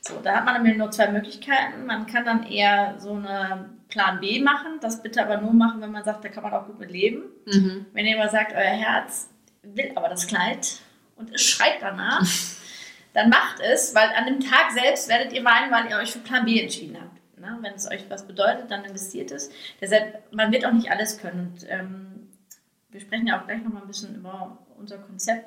So, 0.00 0.18
da 0.22 0.36
hat 0.36 0.44
man 0.46 0.54
nämlich 0.54 0.78
nur 0.78 0.90
zwei 0.90 1.10
Möglichkeiten. 1.10 1.84
Man 1.84 2.06
kann 2.06 2.24
dann 2.24 2.44
eher 2.44 2.94
so 2.98 3.12
eine 3.12 3.68
Plan 3.88 4.20
B 4.20 4.40
machen, 4.40 4.78
das 4.80 5.02
bitte 5.02 5.22
aber 5.22 5.42
nur 5.42 5.52
machen, 5.52 5.82
wenn 5.82 5.92
man 5.92 6.04
sagt, 6.04 6.24
da 6.24 6.28
kann 6.28 6.42
man 6.42 6.54
auch 6.54 6.66
gut 6.66 6.78
mit 6.78 6.90
leben. 6.90 7.24
Mhm. 7.44 7.86
Wenn 7.92 8.06
ihr 8.06 8.18
aber 8.18 8.30
sagt, 8.30 8.52
euer 8.52 8.60
Herz 8.60 9.28
will 9.62 9.92
aber 9.94 10.08
das 10.08 10.26
Kleid, 10.26 10.80
und 11.20 11.34
es 11.34 11.42
schreit 11.42 11.78
danach, 11.80 12.26
dann 13.14 13.28
macht 13.28 13.60
es, 13.60 13.94
weil 13.94 14.08
an 14.10 14.26
dem 14.26 14.40
Tag 14.40 14.72
selbst 14.72 15.08
werdet 15.08 15.32
ihr 15.32 15.44
weinen, 15.44 15.70
weil 15.70 15.90
ihr 15.90 15.96
euch 15.96 16.12
für 16.12 16.18
Plan 16.20 16.44
B 16.44 16.60
entschieden 16.60 16.96
habt. 17.00 17.38
Ne? 17.38 17.58
Wenn 17.60 17.74
es 17.74 17.90
euch 17.90 18.04
was 18.08 18.26
bedeutet, 18.26 18.70
dann 18.70 18.84
investiert 18.84 19.30
es. 19.30 19.50
Deshalb, 19.80 20.32
man 20.32 20.52
wird 20.52 20.64
auch 20.64 20.72
nicht 20.72 20.90
alles 20.90 21.18
können. 21.18 21.54
Und, 21.54 21.66
ähm, 21.68 22.28
wir 22.90 23.00
sprechen 23.00 23.26
ja 23.26 23.40
auch 23.40 23.46
gleich 23.46 23.62
noch 23.62 23.72
mal 23.72 23.82
ein 23.82 23.88
bisschen 23.88 24.14
über 24.16 24.58
unser 24.76 24.98
Konzept. 24.98 25.46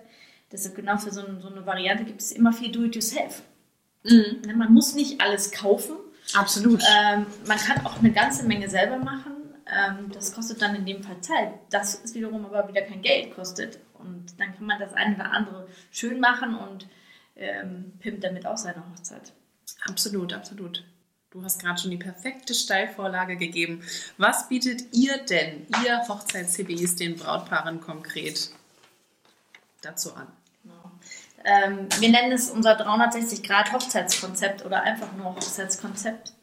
Deshalb 0.52 0.76
genau 0.76 0.98
für 0.98 1.12
so, 1.12 1.22
so 1.40 1.50
eine 1.50 1.66
Variante 1.66 2.04
gibt 2.04 2.22
es 2.22 2.32
immer 2.32 2.54
viel 2.54 2.72
Do-it-yourself. 2.72 3.44
Mhm. 4.04 4.42
Man 4.56 4.74
muss 4.74 4.96
nicht 4.96 5.22
alles 5.22 5.52
kaufen. 5.52 5.96
Absolut. 6.34 6.82
Ähm, 6.82 7.26
man 7.48 7.58
kann 7.58 7.86
auch 7.86 8.00
eine 8.00 8.12
ganze 8.12 8.46
Menge 8.46 8.70
selber 8.70 8.98
machen. 8.98 9.34
Ähm, 9.68 10.12
das 10.12 10.34
kostet 10.34 10.62
dann 10.62 10.76
in 10.76 10.86
dem 10.86 11.04
Fall 11.04 11.20
Zeit. 11.22 11.54
Das 11.70 11.96
ist 11.96 12.16
wiederum 12.16 12.46
aber 12.46 12.68
wieder 12.68 12.82
kein 12.82 13.02
Geld 13.02 13.36
kostet. 13.36 13.80
Und 14.04 14.40
dann 14.40 14.56
kann 14.56 14.66
man 14.66 14.80
das 14.80 14.94
eine 14.94 15.16
oder 15.16 15.32
andere 15.32 15.68
schön 15.92 16.20
machen 16.20 16.56
und 16.56 16.88
ähm, 17.36 17.94
pimmt 18.00 18.24
damit 18.24 18.46
auch 18.46 18.58
seine 18.58 18.84
Hochzeit. 18.90 19.34
Absolut, 19.88 20.34
absolut. 20.34 20.84
Du 21.32 21.44
hast 21.44 21.60
gerade 21.60 21.82
schon 21.82 21.90
die 21.90 21.98
perfekte 21.98 22.54
Steilvorlage 22.54 23.38
gegeben. 23.38 23.82
Was 24.18 24.50
bietet 24.50 24.94
ihr 24.94 25.18
denn, 25.26 25.66
ihr 25.84 26.08
Hochzeits-CBIs, 26.08 26.96
den 26.96 27.16
Brautpaaren 27.16 27.82
konkret 27.82 28.52
dazu 29.82 30.14
an? 30.14 30.28
Genau. 30.62 30.92
Ähm, 31.44 31.88
wir 32.00 32.10
nennen 32.10 32.32
es 32.32 32.52
unser 32.52 32.80
360-Grad-Hochzeitskonzept 32.80 34.64
oder 34.64 34.84
einfach 34.84 35.12
nur 35.14 35.34
Hochzeitskonzept. 35.36 36.34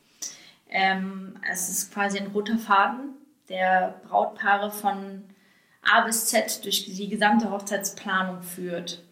Ähm, 0.68 1.38
es 1.48 1.68
ist 1.68 1.94
quasi 1.94 2.18
ein 2.18 2.26
roter 2.28 2.58
Faden, 2.58 3.14
der 3.48 4.00
Brautpaare 4.08 4.72
von 4.72 5.22
A 5.82 6.02
bis 6.02 6.26
Z 6.26 6.64
durch 6.64 6.84
die 6.84 7.08
gesamte 7.08 7.50
Hochzeitsplanung 7.50 8.42
führt. 8.42 9.02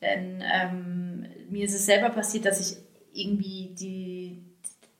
Denn 0.00 0.42
ähm, 0.44 1.26
mir 1.50 1.64
ist 1.64 1.74
es 1.74 1.86
selber 1.86 2.10
passiert, 2.10 2.46
dass 2.46 2.60
ich 2.60 2.78
irgendwie 3.12 3.74
die, 3.78 4.42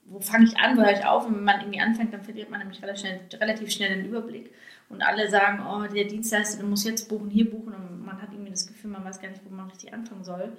wo 0.04 0.20
fange 0.20 0.44
ich 0.44 0.56
an, 0.58 0.76
wo 0.76 0.82
höre 0.82 0.92
ich 0.92 1.04
auf? 1.04 1.26
Und 1.26 1.36
wenn 1.36 1.44
man 1.44 1.60
irgendwie 1.60 1.80
anfängt, 1.80 2.12
dann 2.12 2.22
verliert 2.22 2.50
man 2.50 2.60
nämlich 2.60 2.82
relativ 2.82 3.00
schnell, 3.00 3.20
relativ 3.40 3.70
schnell 3.70 3.96
den 3.96 4.06
Überblick. 4.06 4.52
Und 4.88 5.02
alle 5.02 5.30
sagen, 5.30 5.64
oh, 5.64 5.86
der 5.86 6.04
Dienstleister 6.04 6.62
muss 6.64 6.84
jetzt 6.84 7.08
buchen, 7.08 7.30
hier 7.30 7.48
buchen. 7.48 7.74
Und 7.74 8.04
man 8.04 8.20
hat 8.20 8.32
irgendwie 8.32 8.50
das 8.50 8.66
Gefühl, 8.66 8.90
man 8.90 9.04
weiß 9.04 9.20
gar 9.20 9.28
nicht, 9.28 9.40
wo 9.44 9.54
man 9.54 9.70
richtig 9.70 9.94
anfangen 9.94 10.24
soll. 10.24 10.52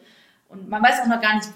Und 0.47 0.69
man 0.69 0.81
weiß 0.81 1.01
auch 1.01 1.07
noch 1.07 1.21
gar 1.21 1.35
nicht, 1.35 1.49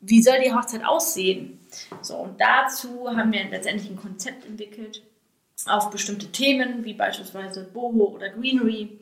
wie 0.00 0.22
soll 0.22 0.40
die 0.44 0.52
Hochzeit 0.52 0.84
aussehen. 0.84 1.58
So, 2.00 2.16
und 2.16 2.40
dazu 2.40 3.08
haben 3.08 3.32
wir 3.32 3.44
letztendlich 3.48 3.90
ein 3.90 3.96
Konzept 3.96 4.44
entwickelt, 4.46 5.02
auf 5.66 5.90
bestimmte 5.90 6.30
Themen, 6.32 6.84
wie 6.84 6.94
beispielsweise 6.94 7.64
Boho 7.64 8.14
oder 8.14 8.30
Greenery, 8.30 8.98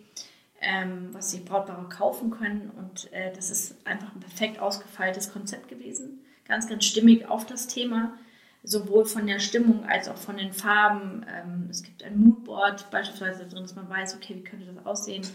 ähm, 0.61 1.09
was 1.12 1.30
die 1.30 1.40
Brautpaare 1.40 1.88
kaufen 1.88 2.30
können. 2.30 2.71
Und 2.71 3.12
äh, 3.12 3.33
das 3.35 3.50
ist 3.50 3.75
einfach 3.87 4.14
ein 4.14 4.21
perfekt 4.21 4.61
ausgefeiltes 4.61 5.33
Konzept 5.33 5.69
gewesen. 5.69 6.21
Ganz, 6.47 6.69
ganz 6.69 6.85
stimmig 6.85 7.26
auf 7.28 7.47
das 7.47 7.66
Thema, 7.66 8.19
sowohl 8.62 9.07
von 9.07 9.26
der 9.26 9.38
Stimmung 9.38 9.85
als 9.87 10.09
auch 10.09 10.16
von 10.16 10.37
den 10.37 10.52
Farben. 10.52 11.25
Ähm, 11.33 11.69
es 11.71 11.83
gibt 11.83 12.02
ein 12.02 12.19
Moodboard 12.19 12.90
beispielsweise 12.90 13.47
drin, 13.47 13.62
dass 13.62 13.76
man 13.76 13.88
weiß, 13.88 14.16
okay, 14.16 14.37
wie 14.37 14.45
könnte 14.45 14.66
das 14.66 14.85
aussehen. 14.85 15.27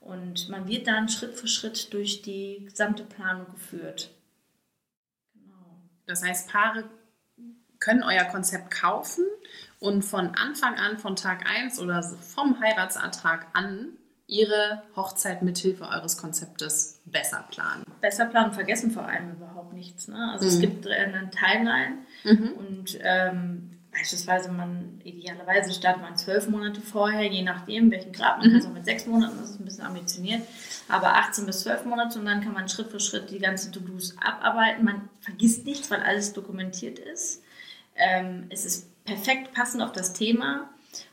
Und 0.00 0.48
man 0.48 0.68
wird 0.68 0.86
dann 0.86 1.08
Schritt 1.08 1.34
für 1.34 1.48
Schritt 1.48 1.92
durch 1.92 2.22
die 2.22 2.64
gesamte 2.64 3.02
Planung 3.04 3.46
geführt. 3.50 4.10
Genau. 5.34 5.80
Das 6.06 6.22
heißt, 6.22 6.48
Paare 6.48 6.84
können 7.80 8.02
euer 8.02 8.24
Konzept 8.24 8.70
kaufen 8.70 9.24
und 9.80 10.02
von 10.02 10.34
Anfang 10.34 10.74
an, 10.74 10.98
von 10.98 11.16
Tag 11.16 11.48
1 11.48 11.80
oder 11.80 12.02
vom 12.02 12.60
Heiratsantrag 12.60 13.46
an, 13.52 13.88
ihre 14.26 14.82
Hochzeit 14.96 15.42
mithilfe 15.42 15.84
eures 15.84 16.16
Konzeptes 16.16 17.00
besser 17.04 17.44
planen. 17.50 17.84
Besser 18.00 18.26
planen, 18.26 18.52
vergessen 18.52 18.90
vor 18.90 19.04
allem 19.04 19.32
überhaupt 19.32 19.72
nichts. 19.72 20.08
Ne? 20.08 20.30
Also 20.32 20.46
mhm. 20.46 20.50
es 20.50 20.60
gibt 20.60 20.86
eine 20.86 21.30
Timeline 21.30 21.98
mhm. 22.24 22.52
und 22.54 22.98
ähm, 23.02 23.78
beispielsweise 23.92 24.50
man 24.50 25.00
idealerweise 25.04 25.72
startet 25.72 26.02
man 26.02 26.16
zwölf 26.16 26.48
Monate 26.48 26.80
vorher, 26.80 27.30
je 27.30 27.42
nachdem 27.42 27.90
welchen 27.90 28.12
Grad, 28.12 28.38
man 28.38 28.52
mhm. 28.52 28.66
auch 28.66 28.72
mit 28.72 28.84
sechs 28.84 29.06
Monaten, 29.06 29.38
das 29.38 29.50
ist 29.50 29.60
ein 29.60 29.64
bisschen 29.64 29.86
ambitioniert, 29.86 30.42
aber 30.88 31.14
18 31.14 31.46
bis 31.46 31.60
12 31.60 31.84
Monate 31.84 32.18
und 32.18 32.26
dann 32.26 32.40
kann 32.40 32.52
man 32.52 32.68
Schritt 32.68 32.90
für 32.90 33.00
Schritt 33.00 33.30
die 33.30 33.38
ganzen 33.38 33.72
To-Dos 33.72 34.16
abarbeiten. 34.20 34.84
Man 34.84 35.08
vergisst 35.20 35.64
nichts, 35.64 35.90
weil 35.90 36.00
alles 36.00 36.32
dokumentiert 36.32 36.98
ist. 36.98 37.42
Ähm, 37.94 38.46
es 38.50 38.66
ist 38.66 38.90
perfekt 39.06 39.54
passend 39.54 39.82
auf 39.82 39.92
das 39.92 40.12
Thema 40.12 40.68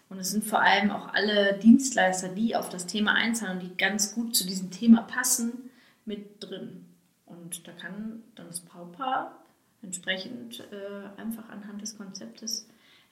und 0.10 0.20
es 0.20 0.32
sind 0.32 0.44
vor 0.44 0.62
allem 0.62 0.92
auch 0.92 1.14
alle 1.14 1.58
Dienstleister, 1.58 2.30
die 2.30 2.56
auf 2.56 2.70
das 2.70 2.86
Thema 2.86 3.14
einzahlen 3.14 3.60
und 3.60 3.64
die 3.64 3.78
ganz 3.78 4.14
gut 4.14 4.36
zu 4.36 4.46
diesem 4.46 4.70
Thema 4.70 5.02
passen, 5.02 5.72
mit 6.06 6.44
drin. 6.44 6.86
Und 7.26 7.68
da 7.68 7.72
kann 7.72 8.24
dann 8.36 8.48
das 8.48 8.60
Brautpaar 8.60 9.40
entsprechend 9.82 10.60
äh, 10.72 11.20
einfach 11.20 11.50
anhand 11.50 11.82
des 11.82 11.98
Konzeptes 11.98 12.68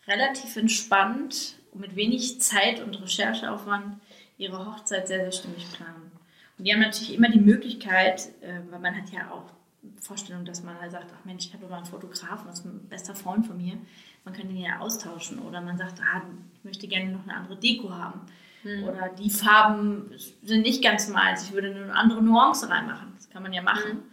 relativ 0.08 0.56
entspannt 0.56 1.56
und 1.72 1.82
mit 1.82 1.96
wenig 1.96 2.40
Zeit 2.42 2.82
und 2.82 3.02
Rechercheaufwand 3.02 4.00
ihre 4.38 4.66
Hochzeit 4.66 5.08
sehr, 5.08 5.22
sehr 5.22 5.32
stimmig 5.32 5.72
planen. 5.74 6.12
Und 6.58 6.66
die 6.66 6.74
haben 6.74 6.82
natürlich 6.82 7.14
immer 7.14 7.30
die 7.30 7.40
Möglichkeit, 7.40 8.30
äh, 8.42 8.60
weil 8.70 8.80
man 8.80 8.96
hat 8.96 9.10
ja 9.12 9.32
auch 9.32 9.52
Vorstellung, 10.00 10.46
dass 10.46 10.64
man 10.64 10.80
halt 10.80 10.92
sagt, 10.92 11.12
ach 11.16 11.26
Mensch, 11.26 11.48
ich 11.48 11.54
habe 11.54 11.66
aber 11.66 11.78
einen 11.78 11.86
Fotografen, 11.86 12.48
das 12.48 12.60
ist 12.60 12.66
ein 12.66 12.88
bester 12.88 13.16
Freund 13.16 13.48
von 13.48 13.58
mir. 13.58 13.78
Man 14.24 14.34
kann 14.34 14.48
den 14.48 14.58
ja 14.58 14.80
austauschen. 14.80 15.40
Oder 15.40 15.62
man 15.62 15.78
sagt, 15.78 16.00
ah, 16.02 16.22
ich 16.54 16.64
möchte 16.64 16.88
gerne 16.88 17.12
noch 17.12 17.24
eine 17.24 17.36
andere 17.36 17.58
Deko 17.58 17.92
haben. 17.92 18.22
Mhm. 18.64 18.84
Oder 18.84 19.10
die 19.10 19.30
Farben 19.30 20.12
sind 20.44 20.62
nicht 20.62 20.84
ganz 20.84 21.08
meins, 21.08 21.46
ich 21.46 21.54
würde 21.54 21.72
eine 21.72 21.94
andere 21.94 22.22
Nuance 22.22 22.70
reinmachen. 22.70 23.14
Das 23.16 23.30
kann 23.30 23.44
man 23.44 23.54
ja 23.54 23.62
machen. 23.62 23.94
Mhm. 23.94 24.04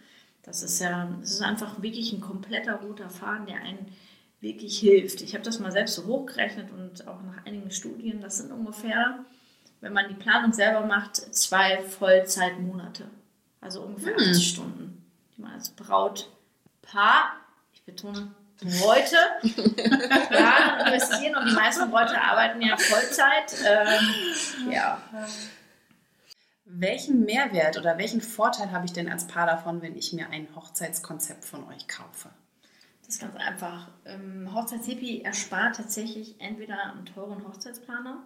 Das 0.43 0.63
ist 0.63 0.81
ja, 0.81 1.09
das 1.21 1.33
ist 1.33 1.43
einfach 1.43 1.83
wirklich 1.83 2.13
ein 2.13 2.23
kompletter 2.23 2.77
roter 2.77 3.11
Faden, 3.11 3.47
der 3.47 3.57
einen 3.57 3.93
wirklich 4.41 4.79
hilft. 4.79 5.21
Ich 5.21 5.35
habe 5.35 5.45
das 5.45 5.61
mal 5.61 5.73
selbst 5.73 5.97
so 5.97 6.07
hochgerechnet 6.07 6.71
und 6.71 7.07
auch 7.07 7.21
nach 7.23 7.45
einigen 7.45 7.71
Studien, 7.71 8.21
das 8.21 8.39
sind 8.39 8.53
ungefähr, 8.53 9.19
wenn 9.81 9.93
man 9.93 10.09
die 10.09 10.15
Planung 10.15 10.53
selber 10.53 10.87
macht, 10.87 11.17
zwei 11.17 11.83
Vollzeitmonate. 11.83 13.11
Also 13.61 13.83
ungefähr 13.83 14.13
mhm. 14.13 14.31
80 14.31 14.49
Stunden 14.49 14.99
die 15.39 15.43
man 15.43 15.53
als 15.53 15.71
Brautpaar, 15.71 17.33
ich 17.73 17.83
betone 17.85 18.35
Bräute, 18.61 19.17
ja, 20.33 20.87
investieren 20.87 21.37
und 21.37 21.49
die 21.49 21.55
meisten 21.55 21.91
Bräute 21.91 22.21
arbeiten 22.21 22.61
ja 22.61 22.77
Vollzeit. 22.77 23.55
Ähm, 23.65 24.73
ja. 24.73 25.01
Welchen 26.65 27.25
Mehrwert 27.25 27.79
oder 27.79 27.99
welchen 27.99 28.21
Vorteil 28.21 28.73
habe 28.73 28.85
ich 28.85 28.93
denn 28.93 29.11
als 29.11 29.27
Paar 29.27 29.47
davon, 29.47 29.81
wenn 29.81 29.97
ich 29.97 30.13
mir 30.13 30.31
ein 30.31 30.49
Hochzeitskonzept 30.55 31.45
von 31.45 31.67
euch 31.69 31.87
kaufe? 31.87 32.31
Das 33.01 33.15
ist 33.15 33.21
ganz 33.21 33.37
einfach. 33.37 33.89
Ähm, 34.05 34.53
Hochzeitshippie 34.53 35.23
erspart 35.23 35.77
tatsächlich 35.77 36.39
entweder 36.41 36.93
einen 36.93 37.07
teuren 37.07 37.47
Hochzeitsplaner 37.47 38.23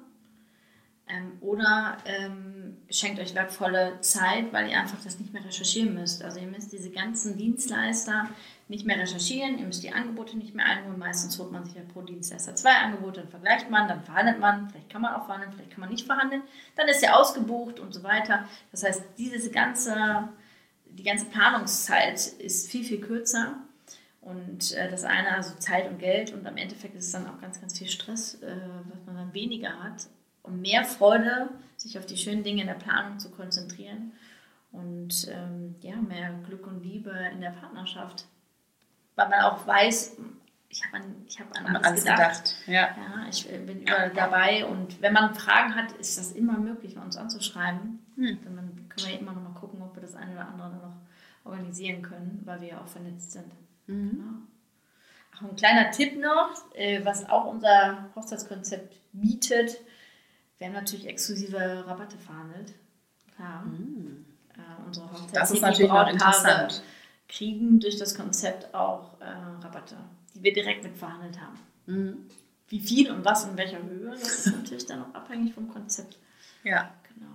ähm, 1.09 1.33
oder 1.40 1.99
ähm, 2.05 2.79
schenkt 2.90 3.21
euch 3.21 3.35
wertvolle 3.35 4.01
Zeit, 4.01 4.53
weil 4.53 4.71
ihr 4.71 4.81
einfach 4.81 4.99
das 5.05 5.18
nicht 5.21 5.33
mehr 5.33 5.45
recherchieren 5.45 5.95
müsst. 5.95 6.25
Also 6.25 6.40
ihr 6.40 6.47
müsst 6.47 6.73
diese 6.73 6.90
ganzen 6.90 7.37
Dienstleister 7.37 8.29
nicht 8.68 8.87
mehr 8.87 8.98
recherchieren, 8.98 9.59
ihr 9.59 9.66
müsst 9.66 9.83
die 9.83 9.92
Angebote 9.92 10.37
nicht 10.37 10.55
mehr 10.55 10.64
einholen. 10.64 10.98
Meistens 10.98 11.38
holt 11.38 11.53
man 11.53 11.64
sich 11.64 11.75
ja 11.75 11.83
pro 11.92 12.03
Dienstleister 12.03 12.55
zwei 12.55 12.75
Angebote, 12.75 13.20
dann 13.20 13.31
vergleicht 13.31 13.70
man, 13.70 13.88
dann 13.88 14.03
verhandelt 14.03 14.38
man, 14.38 14.70
vielleicht 14.70 14.90
kann 14.90 15.03
man 15.03 15.14
auch 15.14 15.27
verhandeln, 15.27 15.53
vielleicht 15.53 15.70
kann 15.70 15.81
man 15.81 15.90
nicht 15.90 16.07
verhandeln, 16.07 16.42
dann 16.77 16.88
ist 16.88 17.03
er 17.03 17.18
ausgebucht 17.18 17.81
und 17.81 17.92
so 17.92 18.03
weiter. 18.03 18.48
Das 18.70 18.83
heißt, 18.83 19.03
diese 19.18 19.51
ganze, 19.51 20.29
die 20.87 21.03
ganze 21.03 21.27
Planungszeit 21.27 22.27
ist 22.38 22.70
viel, 22.70 22.85
viel 22.85 23.01
kürzer. 23.01 23.57
Und 24.20 24.72
äh, 24.72 24.88
das 24.88 25.03
eine, 25.03 25.35
also 25.35 25.57
Zeit 25.57 25.90
und 25.90 25.98
Geld, 25.98 26.33
und 26.33 26.46
am 26.46 26.57
Endeffekt 26.57 26.94
ist 26.94 27.07
es 27.07 27.12
dann 27.12 27.27
auch 27.27 27.40
ganz, 27.40 27.61
ganz 27.61 27.77
viel 27.77 27.88
Stress, 27.88 28.40
äh, 28.40 28.55
was 28.88 29.05
man 29.05 29.16
dann 29.16 29.35
weniger 29.35 29.83
hat 29.83 30.07
und 30.42 30.61
mehr 30.61 30.85
Freude, 30.85 31.51
sich 31.77 31.98
auf 31.98 32.07
die 32.07 32.16
schönen 32.16 32.44
Dinge 32.44 32.62
in 32.62 32.68
der 32.68 32.75
Planung 32.75 33.18
zu 33.18 33.31
konzentrieren 33.31 34.12
und 34.70 35.29
ähm, 35.31 35.75
ja, 35.81 35.96
mehr 35.96 36.33
Glück 36.46 36.66
und 36.66 36.83
Liebe 36.83 37.11
in 37.33 37.40
der 37.40 37.51
Partnerschaft. 37.51 38.27
Weil 39.16 39.29
man 39.29 39.40
auch 39.40 39.66
weiß, 39.66 40.16
ich 40.68 40.85
habe 40.85 40.96
an, 40.96 41.25
ich 41.27 41.38
hab 41.38 41.55
an 41.57 41.66
alles, 41.66 41.87
alles 41.87 42.05
gedacht. 42.05 42.20
gedacht. 42.20 42.55
Ja. 42.66 42.72
ja. 42.96 43.29
ich 43.31 43.46
bin 43.46 43.83
überall 43.83 44.11
dabei 44.11 44.64
und 44.64 45.03
wenn 45.03 45.12
man 45.12 45.35
Fragen 45.35 45.75
hat, 45.75 45.92
ist 45.92 46.18
das 46.18 46.33
immer 46.33 46.59
möglich, 46.59 46.96
uns 46.96 47.16
anzuschreiben. 47.16 48.05
Hm. 48.16 48.38
Dann 48.44 48.88
können 48.88 49.12
wir 49.12 49.20
immer 49.20 49.33
noch 49.33 49.42
mal 49.42 49.59
gucken, 49.59 49.83
ob 49.83 49.94
wir 49.94 50.03
das 50.03 50.14
eine 50.14 50.33
oder 50.33 50.48
andere 50.48 50.70
noch 50.70 50.96
organisieren 51.44 52.03
können, 52.03 52.40
weil 52.44 52.61
wir 52.61 52.68
ja 52.68 52.81
auch 52.81 52.87
vernetzt 52.87 53.33
sind. 53.33 53.53
Mhm. 53.87 54.11
Genau. 54.11 54.33
Ach, 55.35 55.42
ein 55.42 55.57
kleiner 55.57 55.90
Tipp 55.90 56.18
noch, 56.20 56.51
äh, 56.75 57.05
was 57.05 57.29
auch 57.29 57.46
unser 57.46 58.11
Hochzeitskonzept 58.14 58.94
bietet. 59.12 59.79
Wir 60.59 60.68
haben 60.68 60.75
natürlich 60.75 61.07
exklusive 61.07 61.85
Rabatte 61.87 62.18
verhandelt. 62.18 62.75
Klar. 63.35 63.62
Mhm. 63.62 64.25
Äh, 64.55 64.87
unsere 64.87 65.11
Hochzeits 65.11 65.33
das 65.33 65.51
ist 65.51 65.62
natürlich 65.62 65.90
auch 65.90 66.09
interessant. 66.09 66.83
Kriegen 67.33 67.81
durch 67.81 67.97
das 67.97 68.14
Konzept 68.14 68.75
auch 68.75 69.21
äh, 69.21 69.64
Rabatte, 69.64 69.97
die 70.35 70.42
wir 70.42 70.53
direkt 70.53 70.85
mit 70.85 70.97
verhandelt 70.97 71.38
haben. 71.40 71.59
Mhm. 71.87 72.16
Wie 72.68 72.81
viel 72.81 73.11
und 73.11 73.25
was 73.25 73.45
in 73.45 73.57
welcher 73.57 73.83
Höhe, 73.83 74.11
das 74.11 74.47
ist 74.47 74.57
natürlich 74.57 74.87
dann 74.87 75.03
auch 75.03 75.14
abhängig 75.14 75.55
vom 75.55 75.68
Konzept. 75.68 76.18
Ja. 76.64 76.95
Genau. 77.14 77.33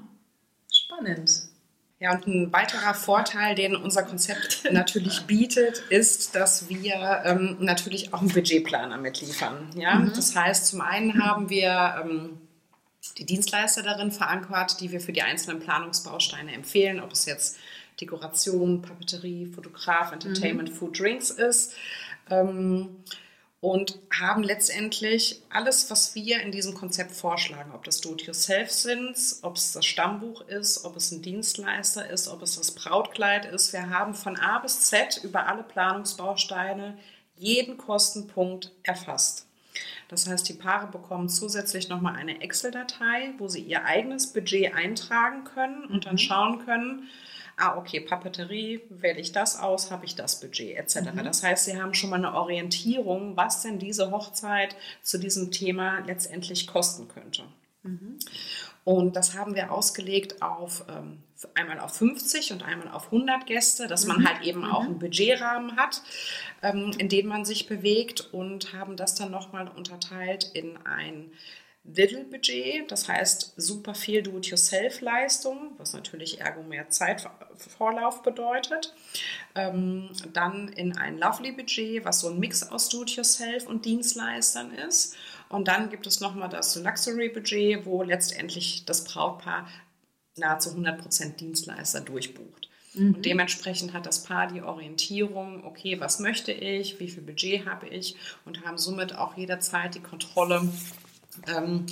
Spannend. 0.72 1.44
Ja, 2.00 2.14
und 2.14 2.28
ein 2.28 2.54
weiterer 2.54 2.94
Vorteil, 2.94 3.56
den 3.56 3.76
unser 3.76 4.04
Konzept 4.04 4.68
natürlich 4.72 5.22
bietet, 5.24 5.80
ist, 5.90 6.36
dass 6.36 6.70
wir 6.70 7.24
ähm, 7.26 7.58
natürlich 7.60 8.14
auch 8.14 8.22
einen 8.22 8.30
Budgetplaner 8.30 8.98
mitliefern. 8.98 9.70
Ja? 9.76 9.96
Mhm. 9.96 10.14
Das 10.14 10.36
heißt, 10.36 10.68
zum 10.68 10.82
einen 10.82 11.24
haben 11.24 11.50
wir 11.50 12.04
ähm, 12.04 12.40
die 13.18 13.26
Dienstleister 13.26 13.82
darin 13.82 14.12
verankert, 14.12 14.80
die 14.80 14.92
wir 14.92 15.02
für 15.02 15.14
die 15.14 15.24
einzelnen 15.24 15.60
Planungsbausteine 15.60 16.54
empfehlen, 16.54 17.00
ob 17.00 17.14
es 17.14 17.26
jetzt 17.26 17.58
Dekoration, 18.00 18.82
Papeterie, 18.82 19.48
Fotograf, 19.48 20.12
Entertainment, 20.12 20.70
mhm. 20.70 20.76
Food, 20.76 21.00
Drinks 21.00 21.30
ist. 21.30 21.74
Ähm, 22.30 23.04
und 23.60 23.98
haben 24.18 24.44
letztendlich 24.44 25.42
alles, 25.50 25.90
was 25.90 26.14
wir 26.14 26.42
in 26.42 26.52
diesem 26.52 26.76
Konzept 26.76 27.12
vorschlagen, 27.12 27.72
ob 27.74 27.84
das 27.84 28.02
Do-it-yourself 28.02 28.72
sind, 28.72 29.18
ob 29.42 29.56
es 29.56 29.74
das 29.74 29.86
Stammbuch 29.86 30.42
ist, 30.42 30.86
ob 30.86 30.96
es 30.96 31.12
ein 31.12 31.24
Dienstleister 31.24 32.08
ist, 32.08 32.28
ob 32.28 32.44
es 32.44 32.56
das 32.56 32.72
Brautkleid 32.72 33.46
ist. 33.46 33.74
Wir 33.74 33.90
haben 33.90 34.14
von 34.14 34.38
A 34.38 34.60
bis 34.60 34.82
Z 34.82 35.22
über 35.24 35.48
alle 35.48 35.64
Planungsbausteine 35.64 37.00
jeden 37.36 37.78
Kostenpunkt 37.78 38.72
erfasst. 38.84 39.48
Das 40.08 40.28
heißt, 40.28 40.48
die 40.48 40.54
Paare 40.54 40.88
bekommen 40.88 41.28
zusätzlich 41.28 41.90
nochmal 41.90 42.16
eine 42.16 42.42
Excel-Datei, 42.42 43.34
wo 43.38 43.48
sie 43.48 43.62
ihr 43.62 43.86
eigenes 43.86 44.34
Budget 44.34 44.74
eintragen 44.74 45.44
können 45.44 45.86
und 45.86 46.06
dann 46.06 46.14
mhm. 46.14 46.20
schauen 46.20 46.66
können, 46.66 47.10
ah, 47.58 47.78
okay, 47.78 48.00
Papeterie, 48.00 48.82
wähle 48.90 49.20
ich 49.20 49.32
das 49.32 49.60
aus, 49.60 49.92
habe 49.92 50.06
ich 50.06 50.16
das 50.16 50.40
Budget 50.40 50.78
etc. 50.78 51.12
Mhm. 51.14 51.24
Das 51.24 51.44
heißt, 51.44 51.66
Sie 51.66 51.82
haben 51.82 51.94
schon 51.94 52.12
mal 52.12 52.18
eine 52.18 52.34
Orientierung, 52.34 53.36
was 53.36 53.64
denn 53.64 53.80
diese 53.80 54.12
Hochzeit 54.12 54.76
zu 55.02 55.18
diesem 55.18 55.52
Thema 55.52 56.00
letztendlich 56.06 56.68
kosten 56.68 57.08
könnte. 57.08 57.44
Mhm. 57.84 58.20
Und 58.84 59.18
das 59.18 59.34
haben 59.36 59.54
wir 59.56 59.72
ausgelegt 59.72 60.42
auf 60.42 60.86
ähm, 60.88 61.24
einmal 61.56 61.80
auf 61.80 61.96
50 61.96 62.54
und 62.54 62.64
einmal 62.64 62.90
auf 62.90 63.08
100 63.08 63.46
Gäste, 63.46 63.88
dass 63.88 64.06
man 64.06 64.20
mhm. 64.20 64.28
halt 64.30 64.44
eben 64.44 64.64
auch 64.64 64.84
mhm. 64.84 64.88
einen 64.88 65.00
Budgetrahmen 65.00 65.76
hat, 65.76 66.02
ähm, 66.62 66.94
in 66.98 67.10
dem 67.10 67.28
man 67.28 67.44
sich 67.44 67.68
bewegt 67.68 68.34
und 68.34 68.72
haben 68.72 68.96
das 68.96 69.16
dann 69.16 69.32
nochmal 69.32 69.68
unterteilt 69.68 70.50
in 70.54 70.78
ein 70.86 71.32
Little 71.94 72.26
Budget, 72.26 72.92
das 72.92 73.08
heißt 73.08 73.54
super 73.56 73.96
viel 73.96 74.22
Do-it-yourself-Leistung, 74.22 75.72
was 75.78 75.94
natürlich 75.94 76.42
ergo 76.42 76.62
mehr 76.64 76.90
Zeitvorlauf 76.90 78.24
bedeutet. 78.24 78.94
Ähm, 79.56 80.10
dann 80.34 80.68
in 80.70 80.98
ein 80.98 81.18
Lovely 81.18 81.54
Budget, 81.54 82.04
was 82.04 82.20
so 82.20 82.30
ein 82.30 82.40
Mix 82.40 82.64
aus 82.64 82.90
Do-it-yourself 82.90 83.68
und 83.68 83.86
Dienstleistern 83.86 84.74
ist. 84.74 85.16
Und 85.50 85.70
dann 85.70 85.90
gibt 85.90 86.06
es 86.08 86.20
nochmal 86.20 86.50
das 86.50 86.76
Luxury 86.76 87.30
Budget, 87.30 87.86
wo 87.86 88.04
letztendlich 88.04 88.84
das 88.86 89.06
Brautpaar 89.06 89.68
nahezu 90.36 90.72
100% 90.72 91.38
Dienstleister 91.38 92.02
durchbucht. 92.02 92.70
Mhm. 92.94 93.16
Und 93.16 93.26
dementsprechend 93.26 93.94
hat 93.94 94.06
das 94.06 94.24
Paar 94.24 94.48
die 94.48 94.62
Orientierung, 94.62 95.64
okay, 95.66 96.00
was 96.00 96.20
möchte 96.20 96.52
ich, 96.52 97.00
wie 97.00 97.08
viel 97.08 97.24
Budget 97.24 97.66
habe 97.66 97.88
ich 97.88 98.16
und 98.46 98.66
haben 98.66 98.78
somit 98.78 99.16
auch 99.16 99.38
jederzeit 99.38 99.96
die 99.96 100.02
Kontrolle 100.02 100.68
ähm, 101.48 101.86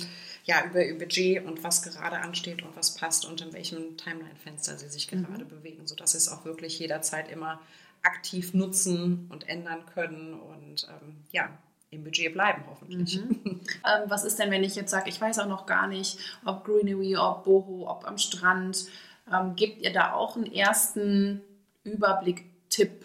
ja, 0.44 0.64
über 0.64 0.84
ihr 0.84 0.96
Budget 0.96 1.44
und 1.44 1.64
was 1.64 1.82
gerade 1.82 2.18
ansteht 2.18 2.62
und 2.62 2.76
was 2.76 2.94
passt 2.94 3.24
und 3.24 3.40
in 3.40 3.52
welchem 3.52 3.96
Timeline-Fenster 3.96 4.78
sie 4.78 4.88
sich 4.88 5.08
gerade 5.08 5.44
mhm. 5.44 5.48
bewegen, 5.48 5.86
sodass 5.86 6.12
sie 6.12 6.18
es 6.18 6.28
auch 6.28 6.44
wirklich 6.44 6.78
jederzeit 6.78 7.30
immer 7.30 7.60
aktiv 8.02 8.54
nutzen 8.54 9.26
und 9.30 9.48
ändern 9.48 9.84
können 9.92 10.34
und 10.34 10.86
ähm, 10.88 11.16
ja, 11.32 11.50
im 11.90 12.04
Budget 12.04 12.32
bleiben 12.32 12.62
hoffentlich. 12.68 13.20
Mhm. 13.20 13.40
ähm, 13.84 14.02
was 14.06 14.24
ist 14.24 14.38
denn, 14.38 14.50
wenn 14.50 14.64
ich 14.64 14.76
jetzt 14.76 14.90
sage, 14.90 15.08
ich 15.08 15.20
weiß 15.20 15.40
auch 15.40 15.48
noch 15.48 15.66
gar 15.66 15.88
nicht, 15.88 16.18
ob 16.44 16.64
Greenery, 16.64 17.16
ob 17.16 17.44
Boho, 17.44 17.88
ob 17.88 18.06
am 18.06 18.18
Strand, 18.18 18.86
ähm, 19.32 19.56
gebt 19.56 19.82
ihr 19.82 19.92
da 19.92 20.12
auch 20.12 20.36
einen 20.36 20.52
ersten 20.52 21.40
Überblick, 21.84 22.44
Tipp, 22.68 23.04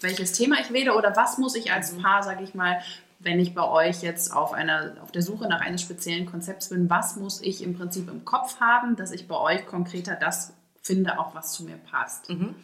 welches 0.00 0.32
Thema 0.32 0.60
ich 0.60 0.72
wähle 0.72 0.94
oder 0.94 1.16
was 1.16 1.38
muss 1.38 1.54
ich 1.54 1.72
als 1.72 1.92
mhm. 1.92 2.02
Paar, 2.02 2.22
sage 2.22 2.44
ich 2.44 2.54
mal, 2.54 2.80
wenn 3.18 3.40
ich 3.40 3.54
bei 3.54 3.66
euch 3.66 4.02
jetzt 4.02 4.32
auf, 4.32 4.52
einer, 4.52 4.96
auf 5.02 5.12
der 5.12 5.22
Suche 5.22 5.48
nach 5.48 5.60
eines 5.60 5.82
speziellen 5.82 6.26
Konzepts 6.26 6.68
bin, 6.68 6.90
was 6.90 7.16
muss 7.16 7.40
ich 7.40 7.62
im 7.62 7.74
Prinzip 7.74 8.08
im 8.08 8.24
Kopf 8.24 8.60
haben, 8.60 8.96
dass 8.96 9.12
ich 9.12 9.28
bei 9.28 9.36
euch 9.36 9.66
konkreter 9.66 10.14
das 10.14 10.52
finde, 10.84 11.18
auch 11.18 11.34
was 11.34 11.52
zu 11.52 11.64
mir 11.64 11.76
passt. 11.76 12.28
Mhm. 12.28 12.54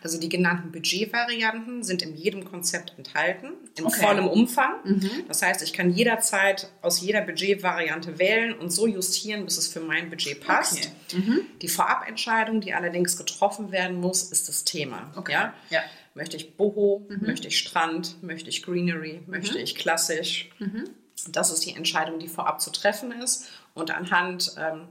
Also 0.00 0.18
die 0.20 0.28
genannten 0.28 0.70
Budgetvarianten 0.70 1.82
sind 1.82 2.02
in 2.02 2.14
jedem 2.14 2.44
Konzept 2.44 2.94
enthalten, 2.96 3.48
in 3.76 3.84
okay. 3.84 4.00
vollem 4.00 4.28
Umfang. 4.28 4.74
Mhm. 4.84 5.10
Das 5.26 5.42
heißt, 5.42 5.60
ich 5.62 5.72
kann 5.72 5.90
jederzeit 5.90 6.70
aus 6.82 7.00
jeder 7.00 7.20
Budgetvariante 7.22 8.20
wählen 8.20 8.54
und 8.54 8.70
so 8.70 8.86
justieren, 8.86 9.44
bis 9.44 9.58
es 9.58 9.66
für 9.66 9.80
mein 9.80 10.08
Budget 10.08 10.40
passt. 10.40 10.92
Okay. 11.08 11.18
Mhm. 11.18 11.40
Die 11.62 11.68
Vorabentscheidung, 11.68 12.60
die 12.60 12.74
allerdings 12.74 13.16
getroffen 13.16 13.72
werden 13.72 14.00
muss, 14.00 14.22
ist 14.22 14.48
das 14.48 14.62
Thema. 14.62 15.12
Okay. 15.16 15.32
Ja? 15.32 15.54
ja. 15.70 15.80
Möchte 16.14 16.36
ich 16.36 16.56
Boho, 16.56 17.06
mhm. 17.08 17.26
möchte 17.26 17.48
ich 17.48 17.58
Strand, 17.58 18.22
möchte 18.22 18.48
ich 18.48 18.62
Greenery, 18.62 19.22
möchte 19.26 19.58
mhm. 19.58 19.64
ich 19.64 19.74
klassisch. 19.74 20.50
Mhm. 20.58 20.90
Das 21.28 21.50
ist 21.52 21.64
die 21.64 21.74
Entscheidung, 21.74 22.18
die 22.18 22.28
vorab 22.28 22.60
zu 22.60 22.70
treffen 22.70 23.12
ist. 23.12 23.48
Und 23.74 23.90
anhand 23.90 24.54
ähm, 24.58 24.88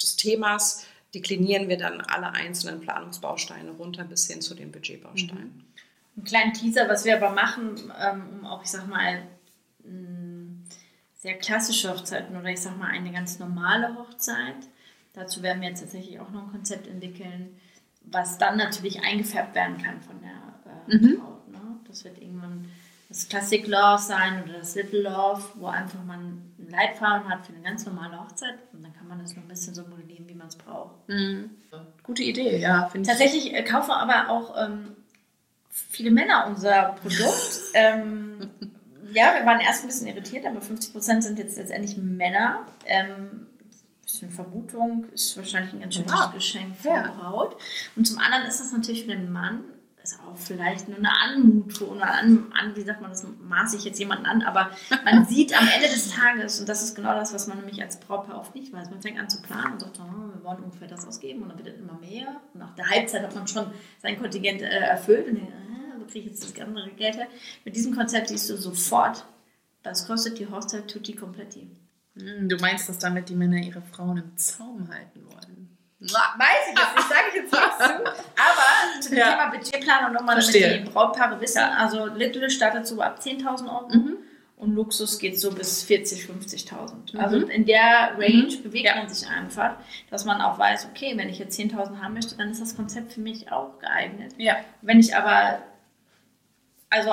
des 0.00 0.16
Themas 0.16 0.86
deklinieren 1.14 1.68
wir 1.68 1.78
dann 1.78 2.00
alle 2.00 2.32
einzelnen 2.32 2.80
Planungsbausteine 2.80 3.70
runter 3.70 4.04
bis 4.04 4.26
hin 4.26 4.40
zu 4.40 4.54
den 4.54 4.72
Budgetbausteinen. 4.72 5.44
Mhm. 5.44 5.64
Einen 6.16 6.24
kleinen 6.24 6.52
Teaser, 6.54 6.88
was 6.88 7.04
wir 7.04 7.16
aber 7.16 7.30
machen, 7.30 7.92
ähm, 8.00 8.40
um 8.40 8.46
auch, 8.46 8.62
ich 8.62 8.70
sag 8.70 8.88
mal, 8.88 9.22
sehr 11.26 11.38
klassische 11.38 11.90
Hochzeiten 11.90 12.36
oder 12.36 12.50
ich 12.50 12.60
sag 12.60 12.78
mal 12.78 12.88
eine 12.88 13.10
ganz 13.10 13.40
normale 13.40 13.96
Hochzeit. 13.96 14.68
Dazu 15.12 15.42
werden 15.42 15.60
wir 15.60 15.68
jetzt 15.68 15.80
tatsächlich 15.80 16.20
auch 16.20 16.30
noch 16.30 16.44
ein 16.44 16.52
Konzept 16.52 16.86
entwickeln, 16.86 17.58
was 18.02 18.38
dann 18.38 18.56
natürlich 18.56 19.00
eingefärbt 19.02 19.56
werden 19.56 19.78
kann 19.78 20.00
von 20.02 20.20
der 20.20 20.45
mhm. 20.88 21.20
Ne? 21.50 21.60
Das 21.86 22.04
wird 22.04 22.20
irgendwann 22.20 22.66
das 23.08 23.28
Classic 23.28 23.66
Love 23.66 24.02
sein 24.02 24.42
oder 24.44 24.58
das 24.58 24.74
Little 24.74 25.02
Love, 25.02 25.42
wo 25.54 25.66
einfach 25.66 26.02
man 26.04 26.18
einen 26.18 26.68
Leitfaden 26.70 27.28
hat 27.28 27.46
für 27.46 27.52
eine 27.52 27.62
ganz 27.62 27.86
normale 27.86 28.20
Hochzeit 28.20 28.58
und 28.72 28.82
dann 28.82 28.92
kann 28.94 29.06
man 29.06 29.20
das 29.20 29.36
noch 29.36 29.44
ein 29.44 29.48
bisschen 29.48 29.74
so 29.74 29.82
modellieren, 29.82 30.28
wie 30.28 30.34
man 30.34 30.48
es 30.48 30.56
braucht. 30.56 31.08
Mhm. 31.08 31.50
Gute 32.02 32.24
Idee, 32.24 32.58
ja. 32.58 32.90
Tatsächlich 32.92 33.54
äh, 33.54 33.62
kaufen 33.62 33.92
aber 33.92 34.28
auch 34.28 34.56
ähm, 34.60 34.96
viele 35.70 36.10
Männer 36.10 36.46
unser 36.48 36.96
Produkt. 37.00 37.60
ähm, 37.74 38.50
ja, 39.12 39.34
wir 39.38 39.46
waren 39.46 39.60
erst 39.60 39.84
ein 39.84 39.86
bisschen 39.86 40.08
irritiert, 40.08 40.44
aber 40.44 40.60
50% 40.60 41.22
sind 41.22 41.38
jetzt 41.38 41.56
letztendlich 41.56 41.96
Männer. 41.96 42.66
Ähm, 42.86 43.46
bisschen 44.02 44.30
Vermutung, 44.30 45.04
ist 45.12 45.36
wahrscheinlich 45.36 45.72
ein 45.74 45.80
ganz 45.80 45.94
schönes 45.96 46.12
wow. 46.12 46.32
Geschenk 46.32 46.76
für 46.76 46.88
ja. 46.88 47.12
Braut. 47.12 47.56
Und 47.96 48.06
zum 48.06 48.18
anderen 48.18 48.46
ist 48.46 48.60
das 48.60 48.72
natürlich 48.72 49.04
für 49.04 49.10
den 49.10 49.32
Mann 49.32 49.64
ist 50.12 50.20
auch 50.20 50.36
vielleicht 50.36 50.88
nur 50.88 50.98
eine 50.98 51.10
Anmutung 51.10 51.88
oder 51.90 52.06
an, 52.12 52.52
an, 52.52 52.76
wie 52.76 52.82
sagt 52.82 53.00
man, 53.00 53.10
das 53.10 53.26
maße 53.40 53.76
ich 53.76 53.84
jetzt 53.84 53.98
jemanden 53.98 54.26
an, 54.26 54.42
aber 54.42 54.70
man 55.04 55.24
sieht 55.28 55.56
am 55.58 55.66
Ende 55.66 55.88
des 55.88 56.10
Tages, 56.10 56.60
und 56.60 56.68
das 56.68 56.82
ist 56.82 56.94
genau 56.94 57.14
das, 57.14 57.34
was 57.34 57.46
man 57.46 57.58
nämlich 57.58 57.82
als 57.82 57.98
Brautpaar 57.98 58.38
oft 58.38 58.54
nicht 58.54 58.72
weiß, 58.72 58.90
man 58.90 59.02
fängt 59.02 59.18
an 59.18 59.28
zu 59.28 59.42
planen 59.42 59.74
und 59.74 59.80
sagt, 59.80 60.00
oh, 60.00 60.34
wir 60.34 60.44
wollen 60.44 60.64
ungefähr 60.64 60.88
das 60.88 61.06
ausgeben 61.06 61.42
und 61.42 61.48
dann 61.50 61.64
wird 61.64 61.78
immer 61.78 61.98
mehr 61.98 62.40
und 62.54 62.60
nach 62.60 62.74
der 62.74 62.88
Halbzeit 62.88 63.22
hat 63.22 63.34
man 63.34 63.48
schon 63.48 63.66
sein 64.00 64.18
Kontingent 64.18 64.62
äh, 64.62 64.66
erfüllt 64.66 65.28
und 65.28 65.36
denkt, 65.36 65.52
ah, 65.52 65.96
wo 65.98 66.04
kriege 66.04 66.26
ich 66.26 66.32
jetzt 66.32 66.44
das 66.44 66.66
andere 66.66 66.90
Geld 66.90 67.16
her? 67.16 67.26
Mit 67.64 67.76
diesem 67.76 67.94
Konzept 67.94 68.28
siehst 68.28 68.48
du 68.48 68.56
sofort, 68.56 69.24
das 69.82 70.06
kostet 70.06 70.38
die 70.38 70.48
Hochzeit 70.48 70.88
tutti 70.88 71.14
completi. 71.14 71.70
Hm, 72.16 72.48
du 72.48 72.56
meinst, 72.56 72.88
dass 72.88 72.98
damit 72.98 73.28
die 73.28 73.36
Männer 73.36 73.58
ihre 73.58 73.82
Frauen 73.82 74.18
im 74.18 74.36
Zaum 74.36 74.88
halten 74.88 75.24
wollen? 75.26 75.75
Weiß 75.98 76.72
ich 76.72 76.78
jetzt 76.78 76.96
nicht, 76.96 77.08
sage 77.08 77.22
ich 77.30 77.34
jetzt 77.36 77.52
nichts 77.52 77.78
zu. 77.78 78.04
Aber 78.04 79.00
zum 79.00 79.16
ja. 79.16 79.30
Thema 79.30 79.46
Budgetplanung 79.50 80.12
nochmal, 80.12 80.38
damit 80.38 80.54
die 80.54 80.90
Brautpaare 80.90 81.40
wissen. 81.40 81.62
Also 81.62 82.06
Little 82.06 82.50
startet 82.50 82.86
so 82.86 83.00
ab 83.00 83.18
10.000 83.22 83.66
Euro 83.66 83.88
mhm. 83.88 84.16
und 84.56 84.74
Luxus 84.74 85.18
geht 85.18 85.40
so 85.40 85.50
bis 85.52 85.86
40.000, 85.86 86.68
50.000. 86.68 87.14
Mhm. 87.14 87.20
Also 87.20 87.38
in 87.38 87.64
der 87.64 88.12
Range 88.18 88.54
mhm. 88.54 88.62
bewegt 88.62 88.84
ja. 88.84 88.96
man 88.96 89.08
sich 89.08 89.26
einfach, 89.26 89.76
dass 90.10 90.26
man 90.26 90.42
auch 90.42 90.58
weiß, 90.58 90.88
okay, 90.90 91.14
wenn 91.16 91.30
ich 91.30 91.38
jetzt 91.38 91.58
10.000 91.58 92.02
haben 92.02 92.12
möchte, 92.12 92.36
dann 92.36 92.50
ist 92.50 92.60
das 92.60 92.76
Konzept 92.76 93.14
für 93.14 93.20
mich 93.20 93.50
auch 93.50 93.78
geeignet. 93.78 94.34
Ja. 94.36 94.56
Wenn 94.82 95.00
ich 95.00 95.16
aber, 95.16 95.62
also 96.90 97.10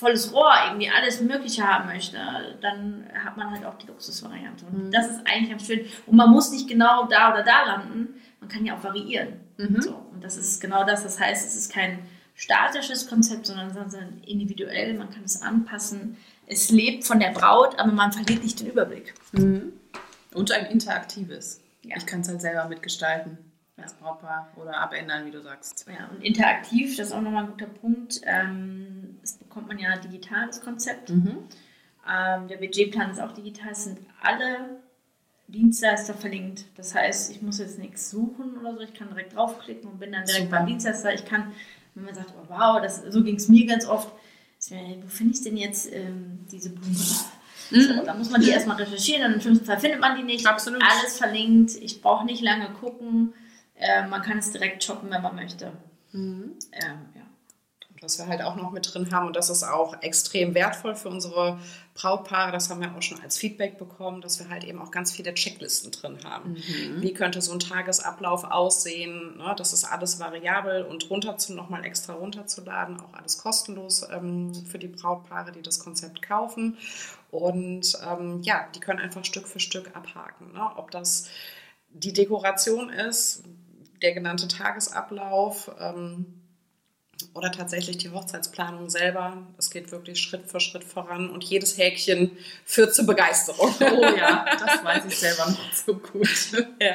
volles 0.00 0.32
Rohr 0.32 0.50
irgendwie 0.66 0.90
alles 0.90 1.20
Mögliche 1.20 1.62
haben 1.62 1.86
möchte, 1.86 2.16
dann 2.62 3.04
hat 3.22 3.36
man 3.36 3.50
halt 3.50 3.64
auch 3.66 3.76
die 3.76 3.86
Luxusvariante. 3.86 4.64
Und 4.66 4.86
mhm. 4.86 4.90
das 4.90 5.08
ist 5.08 5.20
eigentlich 5.26 5.52
am 5.52 5.60
schönen. 5.60 5.84
Und 6.06 6.16
man 6.16 6.30
muss 6.30 6.50
nicht 6.50 6.68
genau 6.68 7.06
da 7.06 7.32
oder 7.32 7.42
da 7.42 7.66
landen, 7.66 8.20
man 8.40 8.48
kann 8.48 8.64
ja 8.64 8.76
auch 8.76 8.82
variieren. 8.82 9.40
Mhm. 9.58 9.82
So, 9.82 9.94
und 10.12 10.24
das 10.24 10.36
ist 10.38 10.60
genau 10.60 10.84
das. 10.84 11.02
Das 11.02 11.20
heißt, 11.20 11.46
es 11.46 11.54
ist 11.54 11.72
kein 11.72 11.98
statisches 12.34 13.08
Konzept, 13.08 13.46
sondern, 13.46 13.72
sondern 13.74 14.22
individuell. 14.26 14.94
Man 14.94 15.10
kann 15.10 15.24
es 15.24 15.42
anpassen. 15.42 16.16
Es 16.46 16.70
lebt 16.70 17.04
von 17.04 17.20
der 17.20 17.30
Braut, 17.30 17.78
aber 17.78 17.92
man 17.92 18.10
verliert 18.10 18.42
nicht 18.42 18.58
den 18.58 18.68
Überblick. 18.68 19.14
Mhm. 19.32 19.74
Und 20.32 20.50
ein 20.52 20.66
interaktives. 20.66 21.60
Ja. 21.82 21.96
Ich 21.98 22.06
kann 22.06 22.22
es 22.22 22.28
halt 22.28 22.40
selber 22.40 22.66
mitgestalten 22.68 23.38
als 23.76 23.94
Brautpaar 23.94 24.48
oder 24.56 24.76
abändern, 24.76 25.26
wie 25.26 25.30
du 25.30 25.40
sagst. 25.40 25.86
Ja, 25.88 26.08
und 26.08 26.22
interaktiv, 26.22 26.96
das 26.96 27.08
ist 27.08 27.12
auch 27.12 27.20
nochmal 27.20 27.44
ein 27.44 27.50
guter 27.50 27.66
Punkt. 27.66 28.20
Ähm, 28.24 28.99
das 29.20 29.34
bekommt 29.34 29.68
man 29.68 29.78
ja 29.78 29.96
digital, 29.96 30.46
das 30.46 30.60
Konzept. 30.60 31.10
Mhm. 31.10 31.38
Ähm, 32.08 32.48
der 32.48 32.56
Budgetplan 32.56 33.10
ist 33.10 33.20
auch 33.20 33.32
digital. 33.32 33.72
Es 33.72 33.84
sind 33.84 33.98
alle 34.22 34.80
Dienstleister 35.48 36.14
verlinkt. 36.14 36.64
Das 36.76 36.94
heißt, 36.94 37.30
ich 37.30 37.42
muss 37.42 37.58
jetzt 37.58 37.78
nichts 37.78 38.10
suchen 38.10 38.56
oder 38.58 38.74
so. 38.74 38.80
Ich 38.80 38.94
kann 38.94 39.08
direkt 39.08 39.34
draufklicken 39.34 39.90
und 39.90 39.98
bin 39.98 40.12
dann 40.12 40.24
direkt 40.24 40.44
Super. 40.44 40.58
beim 40.58 40.66
Dienstleister. 40.66 41.14
Ich 41.14 41.24
kann, 41.24 41.52
wenn 41.94 42.04
man 42.04 42.14
sagt, 42.14 42.32
oh, 42.38 42.44
wow, 42.48 42.80
das, 42.82 43.02
so 43.08 43.22
ging 43.22 43.36
es 43.36 43.48
mir 43.48 43.66
ganz 43.66 43.86
oft. 43.86 44.12
Wo 44.68 45.08
finde 45.08 45.34
ich 45.34 45.42
denn 45.42 45.56
jetzt 45.56 45.92
ähm, 45.92 46.46
diese 46.50 46.70
Blumen? 46.70 46.96
Mhm. 47.70 47.80
So, 47.80 48.04
da 48.04 48.14
muss 48.14 48.30
man 48.30 48.40
die 48.40 48.50
erstmal 48.50 48.76
recherchieren 48.76 49.26
und 49.26 49.34
im 49.34 49.40
schlimmsten 49.40 49.64
Fall 49.64 49.80
findet 49.80 50.00
man 50.00 50.16
die 50.16 50.22
nicht. 50.22 50.46
Absolut. 50.46 50.82
Alles 50.82 51.16
verlinkt. 51.18 51.76
Ich 51.76 52.02
brauche 52.02 52.24
nicht 52.24 52.42
lange 52.42 52.70
gucken. 52.70 53.32
Äh, 53.76 54.06
man 54.06 54.22
kann 54.22 54.38
es 54.38 54.50
direkt 54.50 54.84
shoppen, 54.84 55.10
wenn 55.10 55.22
man 55.22 55.34
möchte. 55.34 55.72
Mhm. 56.12 56.52
Ähm, 56.72 56.98
ja. 57.14 57.19
Was 58.00 58.18
wir 58.18 58.26
halt 58.26 58.42
auch 58.42 58.56
noch 58.56 58.70
mit 58.70 58.92
drin 58.92 59.12
haben, 59.12 59.26
und 59.26 59.36
das 59.36 59.50
ist 59.50 59.62
auch 59.62 60.02
extrem 60.02 60.54
wertvoll 60.54 60.94
für 60.94 61.08
unsere 61.08 61.58
Brautpaare, 61.94 62.50
das 62.50 62.70
haben 62.70 62.80
wir 62.80 62.94
auch 62.96 63.02
schon 63.02 63.20
als 63.20 63.36
Feedback 63.36 63.78
bekommen, 63.78 64.20
dass 64.20 64.38
wir 64.38 64.48
halt 64.48 64.64
eben 64.64 64.80
auch 64.80 64.90
ganz 64.90 65.12
viele 65.12 65.34
Checklisten 65.34 65.90
drin 65.90 66.18
haben. 66.24 66.52
Mhm. 66.52 67.02
Wie 67.02 67.12
könnte 67.12 67.42
so 67.42 67.52
ein 67.52 67.58
Tagesablauf 67.58 68.44
aussehen? 68.44 69.36
Ne? 69.36 69.54
Das 69.56 69.72
ist 69.72 69.84
alles 69.84 70.18
variabel 70.18 70.84
und 70.84 71.10
runter 71.10 71.36
zu, 71.36 71.52
nochmal 71.52 71.84
extra 71.84 72.14
runterzuladen, 72.14 73.00
auch 73.00 73.12
alles 73.12 73.38
kostenlos 73.38 74.06
ähm, 74.10 74.54
für 74.54 74.78
die 74.78 74.88
Brautpaare, 74.88 75.52
die 75.52 75.62
das 75.62 75.78
Konzept 75.78 76.22
kaufen. 76.22 76.78
Und 77.30 77.98
ähm, 78.08 78.40
ja, 78.42 78.66
die 78.74 78.80
können 78.80 78.98
einfach 78.98 79.24
Stück 79.24 79.46
für 79.46 79.60
Stück 79.60 79.94
abhaken. 79.94 80.52
Ne? 80.52 80.70
Ob 80.76 80.90
das 80.90 81.28
die 81.90 82.12
Dekoration 82.12 82.88
ist, 82.88 83.42
der 84.00 84.14
genannte 84.14 84.48
Tagesablauf 84.48 85.70
ähm, 85.78 86.39
oder 87.34 87.52
tatsächlich 87.52 87.98
die 87.98 88.10
Hochzeitsplanung 88.10 88.90
selber. 88.90 89.46
Es 89.58 89.70
geht 89.70 89.92
wirklich 89.92 90.20
Schritt 90.20 90.50
für 90.50 90.60
Schritt 90.60 90.84
voran 90.84 91.30
und 91.30 91.44
jedes 91.44 91.78
Häkchen 91.78 92.36
führt 92.64 92.94
zur 92.94 93.06
Begeisterung. 93.06 93.74
Oh 93.80 94.16
ja, 94.16 94.44
das 94.58 94.84
weiß 94.84 95.04
ich 95.06 95.18
selber 95.18 95.50
noch 95.50 95.72
so 95.72 95.94
gut. 95.94 96.28
Ja. 96.80 96.94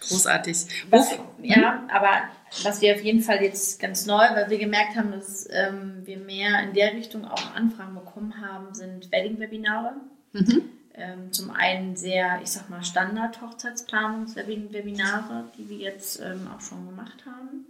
Großartig. 0.00 0.56
Was, 0.88 1.10
ja, 1.42 1.86
aber 1.92 2.22
was 2.62 2.80
wir 2.80 2.94
auf 2.94 3.02
jeden 3.02 3.20
Fall 3.20 3.42
jetzt 3.42 3.78
ganz 3.78 4.06
neu, 4.06 4.24
weil 4.34 4.48
wir 4.48 4.58
gemerkt 4.58 4.96
haben, 4.96 5.12
dass 5.12 5.46
ähm, 5.50 6.00
wir 6.04 6.18
mehr 6.18 6.62
in 6.62 6.72
der 6.72 6.94
Richtung 6.94 7.26
auch 7.26 7.54
Anfragen 7.54 7.94
bekommen 7.94 8.40
haben, 8.40 8.74
sind 8.74 9.12
Wedding-Webinare. 9.12 9.92
Mhm 10.32 10.70
ähm, 11.00 11.32
zum 11.32 11.50
einen 11.50 11.96
sehr, 11.96 12.40
ich 12.42 12.50
sag 12.50 12.68
mal, 12.68 12.84
Standard-Hochzeitsplanungswebinare, 12.84 15.44
die 15.56 15.66
wir 15.68 15.78
jetzt 15.78 16.20
ähm, 16.20 16.46
auch 16.54 16.60
schon 16.60 16.86
gemacht 16.86 17.24
haben, 17.26 17.64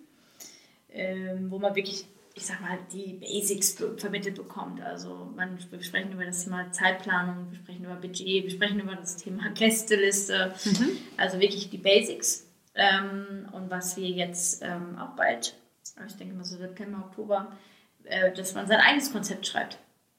ähm, 0.92 1.50
wo 1.50 1.58
man 1.58 1.74
wirklich, 1.74 2.04
ich 2.34 2.46
sag 2.46 2.60
mal, 2.60 2.78
die 2.92 3.14
Basics 3.14 3.76
vermittelt 3.96 4.36
bekommt. 4.36 4.80
Also 4.80 5.30
man, 5.36 5.58
wir 5.70 5.82
sprechen 5.82 6.12
über 6.12 6.24
das 6.24 6.44
Thema 6.44 6.70
Zeitplanung, 6.72 7.50
wir 7.50 7.58
sprechen 7.58 7.84
über 7.84 7.96
Budget, 7.96 8.44
wir 8.44 8.50
sprechen 8.50 8.80
über 8.80 8.96
das 8.96 9.16
Thema 9.16 9.50
Gästeliste, 9.50 10.54
mhm. 10.64 10.96
also 11.16 11.40
wirklich 11.40 11.70
die 11.70 11.78
Basics. 11.78 12.46
Ähm, 12.74 13.48
und 13.52 13.70
was 13.70 13.96
wir 13.96 14.08
jetzt 14.08 14.62
ähm, 14.62 14.96
auch 14.98 15.16
bald, 15.16 15.54
ich 16.06 16.16
denke 16.16 16.34
mal 16.34 16.44
so 16.44 16.56
September, 16.56 17.04
Oktober, 17.06 17.52
äh, 18.04 18.32
dass 18.32 18.54
man 18.54 18.66
sein 18.66 18.80
eigenes 18.80 19.12
Konzept 19.12 19.46
schreibt. 19.46 19.78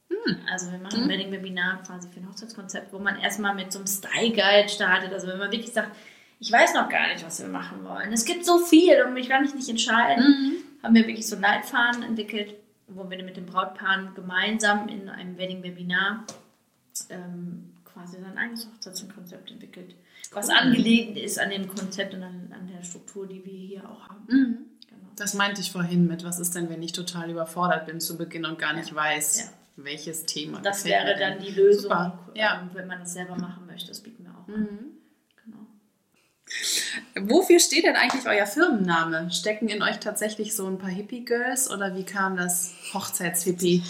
Hm. 0.09 0.37
Also 0.51 0.71
wir 0.71 0.79
machen 0.79 0.97
hm. 0.97 1.03
ein 1.03 1.09
Wedding-Webinar 1.09 1.83
quasi 1.83 2.09
für 2.09 2.19
ein 2.19 2.27
Hochzeitskonzept, 2.27 2.91
wo 2.91 2.99
man 2.99 3.17
erstmal 3.19 3.55
mit 3.55 3.71
so 3.71 3.79
einem 3.79 3.87
Style-Guide 3.87 4.69
startet. 4.69 5.13
Also 5.13 5.27
wenn 5.27 5.37
man 5.37 5.51
wirklich 5.51 5.71
sagt, 5.71 5.95
ich 6.41 6.51
weiß 6.51 6.73
noch 6.73 6.89
gar 6.89 7.07
nicht, 7.07 7.23
was 7.23 7.39
wir 7.39 7.47
machen 7.47 7.85
wollen. 7.85 8.11
Es 8.11 8.25
gibt 8.25 8.45
so 8.45 8.57
viel 8.57 9.03
und 9.03 9.13
mich 9.13 9.29
kann 9.29 9.45
ich 9.45 9.53
nicht 9.53 9.69
entscheiden. 9.69 10.25
Mhm. 10.25 10.83
Haben 10.83 10.95
wir 10.95 11.05
wirklich 11.05 11.27
so 11.27 11.35
Leitfaden 11.35 12.01
entwickelt, 12.01 12.55
wo 12.87 13.07
wir 13.07 13.23
mit 13.23 13.37
den 13.37 13.45
Brautpaaren 13.45 14.15
gemeinsam 14.15 14.89
in 14.89 15.07
einem 15.07 15.37
Wedding-Webinar 15.37 16.25
ähm, 17.09 17.71
quasi 17.85 18.19
sein 18.19 18.39
eigenes 18.39 18.65
Hochzeitskonzept 18.65 19.51
entwickelt. 19.51 19.93
Was 20.31 20.47
cool. 20.47 20.55
angelegt 20.55 21.15
ist 21.19 21.39
an 21.39 21.51
dem 21.51 21.67
Konzept 21.67 22.15
und 22.15 22.23
an, 22.23 22.51
an, 22.51 22.67
der 22.67 22.83
Struktur, 22.83 23.27
die 23.27 23.45
wir 23.45 23.53
hier 23.53 23.87
auch 23.87 24.09
haben. 24.09 24.25
Mhm. 24.27 24.57
Genau. 24.89 25.09
Das 25.17 25.35
meinte 25.35 25.61
ich 25.61 25.71
vorhin 25.71 26.07
mit, 26.07 26.23
was 26.23 26.39
ist 26.39 26.55
denn, 26.55 26.71
wenn 26.71 26.81
ich 26.81 26.91
total 26.91 27.29
überfordert 27.29 27.85
bin 27.85 27.99
zu 27.99 28.17
Beginn 28.17 28.45
und 28.45 28.57
gar 28.57 28.73
nicht 28.73 28.89
ja. 28.89 28.95
weiß, 28.95 29.41
ja 29.41 29.45
welches 29.83 30.25
Thema. 30.25 30.59
Das 30.61 30.85
wäre 30.85 31.17
dann 31.17 31.39
die 31.39 31.51
Lösung, 31.51 31.91
ja. 32.33 32.69
wenn 32.73 32.87
man 32.87 32.99
das 32.99 33.13
selber 33.13 33.35
machen 33.35 33.65
möchte. 33.67 33.87
Das 33.87 34.01
bieten 34.01 34.25
wir 34.25 34.31
auch 34.31 34.47
mhm. 34.47 34.53
an. 34.53 34.67
Genau. 34.67 34.90
Wofür 37.19 37.59
steht 37.59 37.85
denn 37.85 37.95
eigentlich 37.95 38.27
euer 38.27 38.45
Firmenname? 38.45 39.31
Stecken 39.31 39.67
in 39.69 39.81
euch 39.81 39.99
tatsächlich 39.99 40.55
so 40.55 40.67
ein 40.67 40.77
paar 40.77 40.89
Hippie-Girls 40.89 41.69
oder 41.69 41.95
wie 41.95 42.03
kam 42.03 42.37
das 42.37 42.71
Hochzeitshippie? 42.93 43.83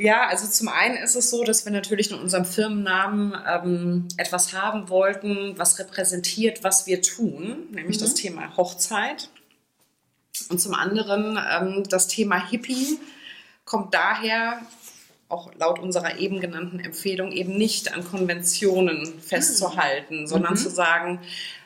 Ja, 0.00 0.28
also 0.28 0.46
zum 0.46 0.68
einen 0.68 0.96
ist 0.96 1.14
es 1.14 1.28
so, 1.28 1.44
dass 1.44 1.66
wir 1.66 1.72
natürlich 1.72 2.10
in 2.10 2.18
unserem 2.18 2.46
Firmennamen 2.46 3.34
ähm, 3.46 4.08
etwas 4.16 4.54
haben 4.54 4.88
wollten, 4.88 5.58
was 5.58 5.78
repräsentiert, 5.78 6.64
was 6.64 6.86
wir 6.86 7.02
tun, 7.02 7.66
nämlich 7.70 7.98
mhm. 7.98 8.04
das 8.04 8.14
Thema 8.14 8.56
Hochzeit. 8.56 9.28
Und 10.48 10.58
zum 10.58 10.72
anderen 10.72 11.38
ähm, 11.38 11.84
das 11.86 12.08
Thema 12.08 12.48
Hippie 12.48 12.98
kommt 13.66 13.92
daher, 13.92 14.62
auch 15.30 15.52
laut 15.54 15.78
unserer 15.78 16.18
eben 16.18 16.40
genannten 16.40 16.80
Empfehlung, 16.80 17.32
eben 17.32 17.56
nicht 17.56 17.94
an 17.94 18.04
Konventionen 18.04 19.20
festzuhalten, 19.20 20.22
mhm. 20.22 20.26
sondern 20.26 20.54
mhm. 20.54 20.58
zu 20.58 20.70
sagen, 20.70 21.20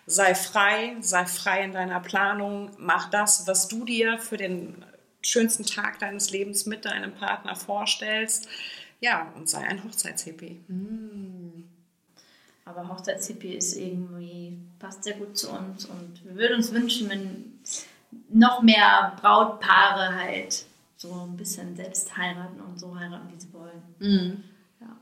sei 0.07 0.35
frei, 0.35 0.97
sei 1.01 1.27
frei 1.27 1.65
in 1.65 1.73
deiner 1.73 2.01
Planung, 2.01 2.71
mach 2.79 3.11
das, 3.11 3.47
was 3.47 3.69
du 3.69 3.85
dir 3.85 4.19
für 4.19 4.37
den 4.37 4.85
schönsten 5.23 5.65
Tag 5.65 5.99
deines 5.99 6.31
Lebens 6.31 6.67
mit 6.67 6.85
deinem 6.85 7.13
Partner 7.15 7.57
vorstellst. 7.57 8.49
Ja, 9.01 9.33
und 9.37 9.49
sei 9.49 9.61
ein 9.61 9.83
Hochzeitshippie. 9.83 10.61
Mhm. 10.69 11.69
Aber 12.67 12.89
Hochzeitshippie 12.89 13.55
ist 13.55 13.77
irgendwie, 13.77 14.59
passt 14.79 15.05
sehr 15.05 15.15
gut 15.15 15.37
zu 15.37 15.51
uns 15.51 15.85
und 15.85 16.25
wir 16.25 16.35
würden 16.35 16.57
uns 16.57 16.73
wünschen, 16.73 17.11
wenn 17.11 17.61
noch 18.31 18.63
mehr 18.63 19.17
Brautpaare 19.21 20.15
halt 20.15 20.65
so 20.97 21.13
ein 21.13 21.37
bisschen 21.37 21.77
selbst 21.77 22.17
heiraten 22.17 22.61
und 22.61 22.79
so 22.81 22.99
heiraten, 22.99 23.29
wie 23.31 23.41
sie 23.41 23.49
wollen. 23.75 23.97
Mhm. 23.99 24.45
Ja. 24.81 24.97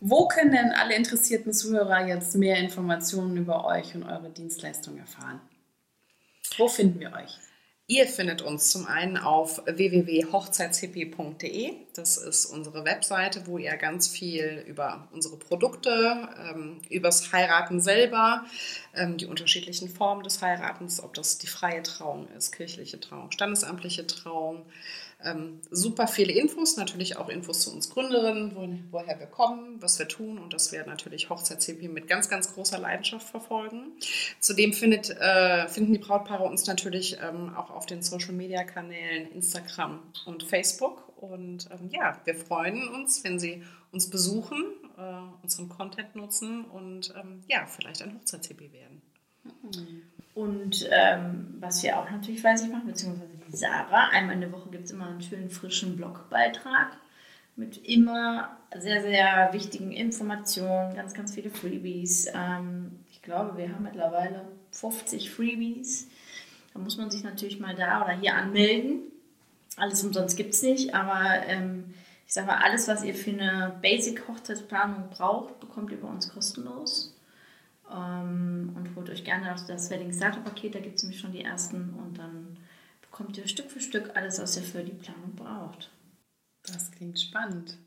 Wo 0.00 0.28
können 0.28 0.52
denn 0.52 0.72
alle 0.72 0.94
interessierten 0.94 1.52
Zuhörer 1.52 2.06
jetzt 2.06 2.36
mehr 2.36 2.58
Informationen 2.58 3.36
über 3.36 3.64
euch 3.64 3.94
und 3.94 4.04
eure 4.04 4.30
Dienstleistung 4.30 4.98
erfahren? 4.98 5.40
Wo 6.56 6.68
finden 6.68 7.00
wir 7.00 7.12
euch? 7.12 7.38
Ihr 7.88 8.08
findet 8.08 8.42
uns 8.42 8.72
zum 8.72 8.88
einen 8.88 9.16
auf 9.16 9.62
www.hochzeitshippie.de. 9.64 11.72
Das 11.94 12.16
ist 12.16 12.46
unsere 12.46 12.84
Webseite, 12.84 13.46
wo 13.46 13.58
ihr 13.58 13.76
ganz 13.76 14.08
viel 14.08 14.64
über 14.66 15.06
unsere 15.12 15.36
Produkte, 15.36 16.28
ähm, 16.50 16.80
übers 16.90 17.32
Heiraten 17.32 17.80
selber, 17.80 18.44
ähm, 18.92 19.18
die 19.18 19.26
unterschiedlichen 19.26 19.88
Formen 19.88 20.24
des 20.24 20.42
Heiratens, 20.42 21.00
ob 21.00 21.14
das 21.14 21.38
die 21.38 21.46
freie 21.46 21.84
Trauung 21.84 22.26
ist, 22.36 22.50
kirchliche 22.50 22.98
Trauung, 22.98 23.30
standesamtliche 23.30 24.04
Trauung, 24.04 24.66
ähm, 25.24 25.60
super 25.70 26.06
viele 26.06 26.32
Infos, 26.32 26.76
natürlich 26.76 27.16
auch 27.16 27.28
Infos 27.28 27.62
zu 27.62 27.72
uns 27.72 27.88
Gründerinnen, 27.90 28.54
wo, 28.54 28.68
woher 28.98 29.18
wir 29.18 29.26
kommen, 29.26 29.80
was 29.80 29.98
wir 29.98 30.08
tun 30.08 30.38
und 30.38 30.52
dass 30.52 30.72
wir 30.72 30.84
natürlich 30.86 31.30
Hochzeits-CP 31.30 31.88
mit 31.88 32.06
ganz, 32.06 32.28
ganz 32.28 32.52
großer 32.54 32.78
Leidenschaft 32.78 33.28
verfolgen. 33.28 33.92
Zudem 34.40 34.72
findet, 34.72 35.10
äh, 35.10 35.68
finden 35.68 35.94
die 35.94 35.98
Brautpaare 35.98 36.44
uns 36.44 36.66
natürlich 36.66 37.18
ähm, 37.22 37.54
auch 37.56 37.70
auf 37.70 37.86
den 37.86 38.02
Social-Media-Kanälen 38.02 39.32
Instagram 39.32 40.02
und 40.26 40.42
Facebook. 40.42 41.02
Und 41.16 41.68
ähm, 41.70 41.88
ja, 41.90 42.20
wir 42.24 42.34
freuen 42.34 42.88
uns, 42.88 43.24
wenn 43.24 43.38
Sie 43.38 43.62
uns 43.92 44.10
besuchen, 44.10 44.64
äh, 44.98 45.42
unseren 45.42 45.70
Content 45.70 46.14
nutzen 46.14 46.64
und 46.66 47.14
ähm, 47.18 47.42
ja, 47.48 47.64
vielleicht 47.66 48.02
ein 48.02 48.14
Hochzeits-CP 48.14 48.72
werden. 48.72 49.00
Mhm. 49.62 50.02
Und 50.36 50.86
ähm, 50.90 51.54
was 51.60 51.82
wir 51.82 51.98
auch 51.98 52.10
natürlich 52.10 52.42
fleißig 52.42 52.70
machen, 52.70 52.88
beziehungsweise 52.88 53.32
die 53.48 53.56
Sarah, 53.56 54.10
einmal 54.10 54.34
in 54.34 54.42
der 54.42 54.52
Woche 54.52 54.68
gibt 54.68 54.84
es 54.84 54.90
immer 54.90 55.06
einen 55.06 55.22
schönen 55.22 55.48
frischen 55.48 55.96
Blogbeitrag 55.96 56.88
mit 57.56 57.78
immer 57.86 58.54
sehr, 58.78 59.00
sehr 59.00 59.48
wichtigen 59.52 59.92
Informationen, 59.92 60.94
ganz, 60.94 61.14
ganz 61.14 61.34
viele 61.34 61.48
Freebies. 61.48 62.30
Ähm, 62.34 63.00
ich 63.10 63.22
glaube, 63.22 63.56
wir 63.56 63.72
haben 63.72 63.84
mittlerweile 63.84 64.42
50 64.72 65.30
Freebies. 65.30 66.06
Da 66.74 66.80
muss 66.80 66.98
man 66.98 67.10
sich 67.10 67.24
natürlich 67.24 67.58
mal 67.58 67.74
da 67.74 68.04
oder 68.04 68.12
hier 68.12 68.34
anmelden. 68.34 69.04
alles 69.78 70.04
umsonst 70.04 70.36
gibt 70.36 70.52
es 70.52 70.60
nicht, 70.60 70.94
aber 70.94 71.46
ähm, 71.46 71.94
ich 72.26 72.34
sage 72.34 72.48
mal, 72.48 72.58
alles, 72.62 72.88
was 72.88 73.02
ihr 73.04 73.14
für 73.14 73.30
eine 73.30 73.78
Basic-Hochzeitsplanung 73.80 75.08
braucht, 75.08 75.60
bekommt 75.60 75.92
ihr 75.92 76.00
bei 76.00 76.08
uns 76.08 76.28
kostenlos. 76.28 77.15
Ähm, 77.90 78.72
und 78.74 78.96
holt 78.96 79.10
euch 79.10 79.24
gerne 79.24 79.54
auch 79.54 79.66
das 79.66 79.90
Wedding 79.90 80.12
Starter 80.12 80.40
Paket, 80.40 80.74
da 80.74 80.80
gibt 80.80 80.96
es 80.96 81.02
nämlich 81.02 81.20
schon 81.20 81.32
die 81.32 81.44
ersten 81.44 81.94
und 81.94 82.18
dann 82.18 82.56
bekommt 83.00 83.38
ihr 83.38 83.46
Stück 83.46 83.70
für 83.70 83.80
Stück 83.80 84.16
alles, 84.16 84.40
was 84.40 84.56
ihr 84.56 84.62
für 84.62 84.82
die 84.82 84.92
Planung 84.92 85.34
braucht. 85.36 85.90
Das 86.64 86.90
klingt 86.90 87.20
spannend. 87.20 87.78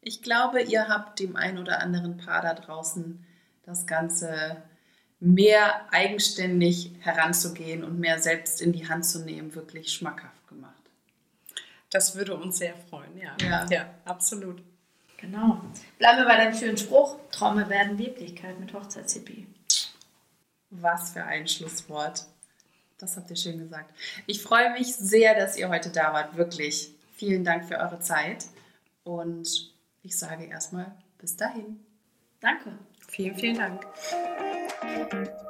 Ich 0.00 0.22
glaube, 0.22 0.62
ihr 0.62 0.88
habt 0.88 1.18
dem 1.18 1.36
einen 1.36 1.58
oder 1.58 1.80
anderen 1.80 2.18
Paar 2.18 2.42
da 2.42 2.54
draußen 2.54 3.24
das 3.64 3.86
Ganze 3.86 4.62
mehr 5.20 5.92
eigenständig 5.92 6.92
heranzugehen 7.00 7.82
und 7.82 7.98
mehr 7.98 8.20
selbst 8.20 8.60
in 8.60 8.72
die 8.72 8.88
Hand 8.88 9.04
zu 9.04 9.24
nehmen, 9.24 9.54
wirklich 9.54 9.92
schmackhaft 9.92 10.46
gemacht. 10.48 10.74
Das 11.90 12.14
würde 12.14 12.36
uns 12.36 12.58
sehr 12.58 12.74
freuen, 12.88 13.16
ja. 13.18 13.36
Ja, 13.40 13.66
ja 13.70 13.94
absolut. 14.04 14.62
Genau. 15.18 15.60
Bleiben 15.98 16.18
wir 16.18 16.24
bei 16.24 16.36
deinem 16.36 16.54
schönen 16.54 16.78
Spruch: 16.78 17.16
Träume 17.30 17.68
werden 17.68 17.98
Wirklichkeit 17.98 18.58
mit 18.58 18.72
Hochzeitshippie. 18.72 19.46
Was 20.70 21.12
für 21.12 21.24
ein 21.24 21.46
Schlusswort. 21.46 22.26
Das 22.98 23.16
habt 23.16 23.30
ihr 23.30 23.36
schön 23.36 23.58
gesagt. 23.58 23.94
Ich 24.26 24.42
freue 24.42 24.72
mich 24.72 24.94
sehr, 24.94 25.34
dass 25.34 25.56
ihr 25.56 25.68
heute 25.68 25.90
da 25.90 26.12
wart. 26.12 26.36
Wirklich. 26.36 26.90
Vielen 27.14 27.44
Dank 27.44 27.66
für 27.66 27.78
eure 27.78 28.00
Zeit. 28.00 28.46
Und 29.04 29.72
ich 30.02 30.16
sage 30.18 30.44
erstmal 30.44 30.92
bis 31.18 31.36
dahin. 31.36 31.80
Danke. 32.40 32.78
Vielen, 33.08 33.34
vielen 33.36 33.58
Dank. 33.58 33.86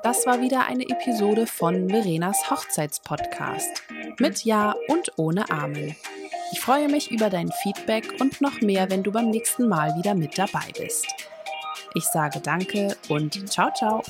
Das 0.02 0.26
war 0.26 0.40
wieder 0.40 0.66
eine 0.66 0.88
Episode 0.88 1.46
von 1.46 1.90
Verenas 1.90 2.50
Hochzeitspodcast. 2.50 3.82
Mit 4.18 4.44
Ja 4.44 4.74
und 4.88 5.12
ohne 5.18 5.50
Amen. 5.50 5.96
Ich 6.52 6.60
freue 6.60 6.88
mich 6.88 7.10
über 7.10 7.30
dein 7.30 7.50
Feedback 7.62 8.20
und 8.20 8.40
noch 8.40 8.60
mehr, 8.60 8.90
wenn 8.90 9.02
du 9.02 9.12
beim 9.12 9.30
nächsten 9.30 9.68
Mal 9.68 9.94
wieder 9.96 10.14
mit 10.14 10.38
dabei 10.38 10.72
bist. 10.78 11.06
Ich 11.94 12.04
sage 12.04 12.40
danke 12.40 12.96
und 13.08 13.50
ciao, 13.50 13.70
ciao. 13.72 14.02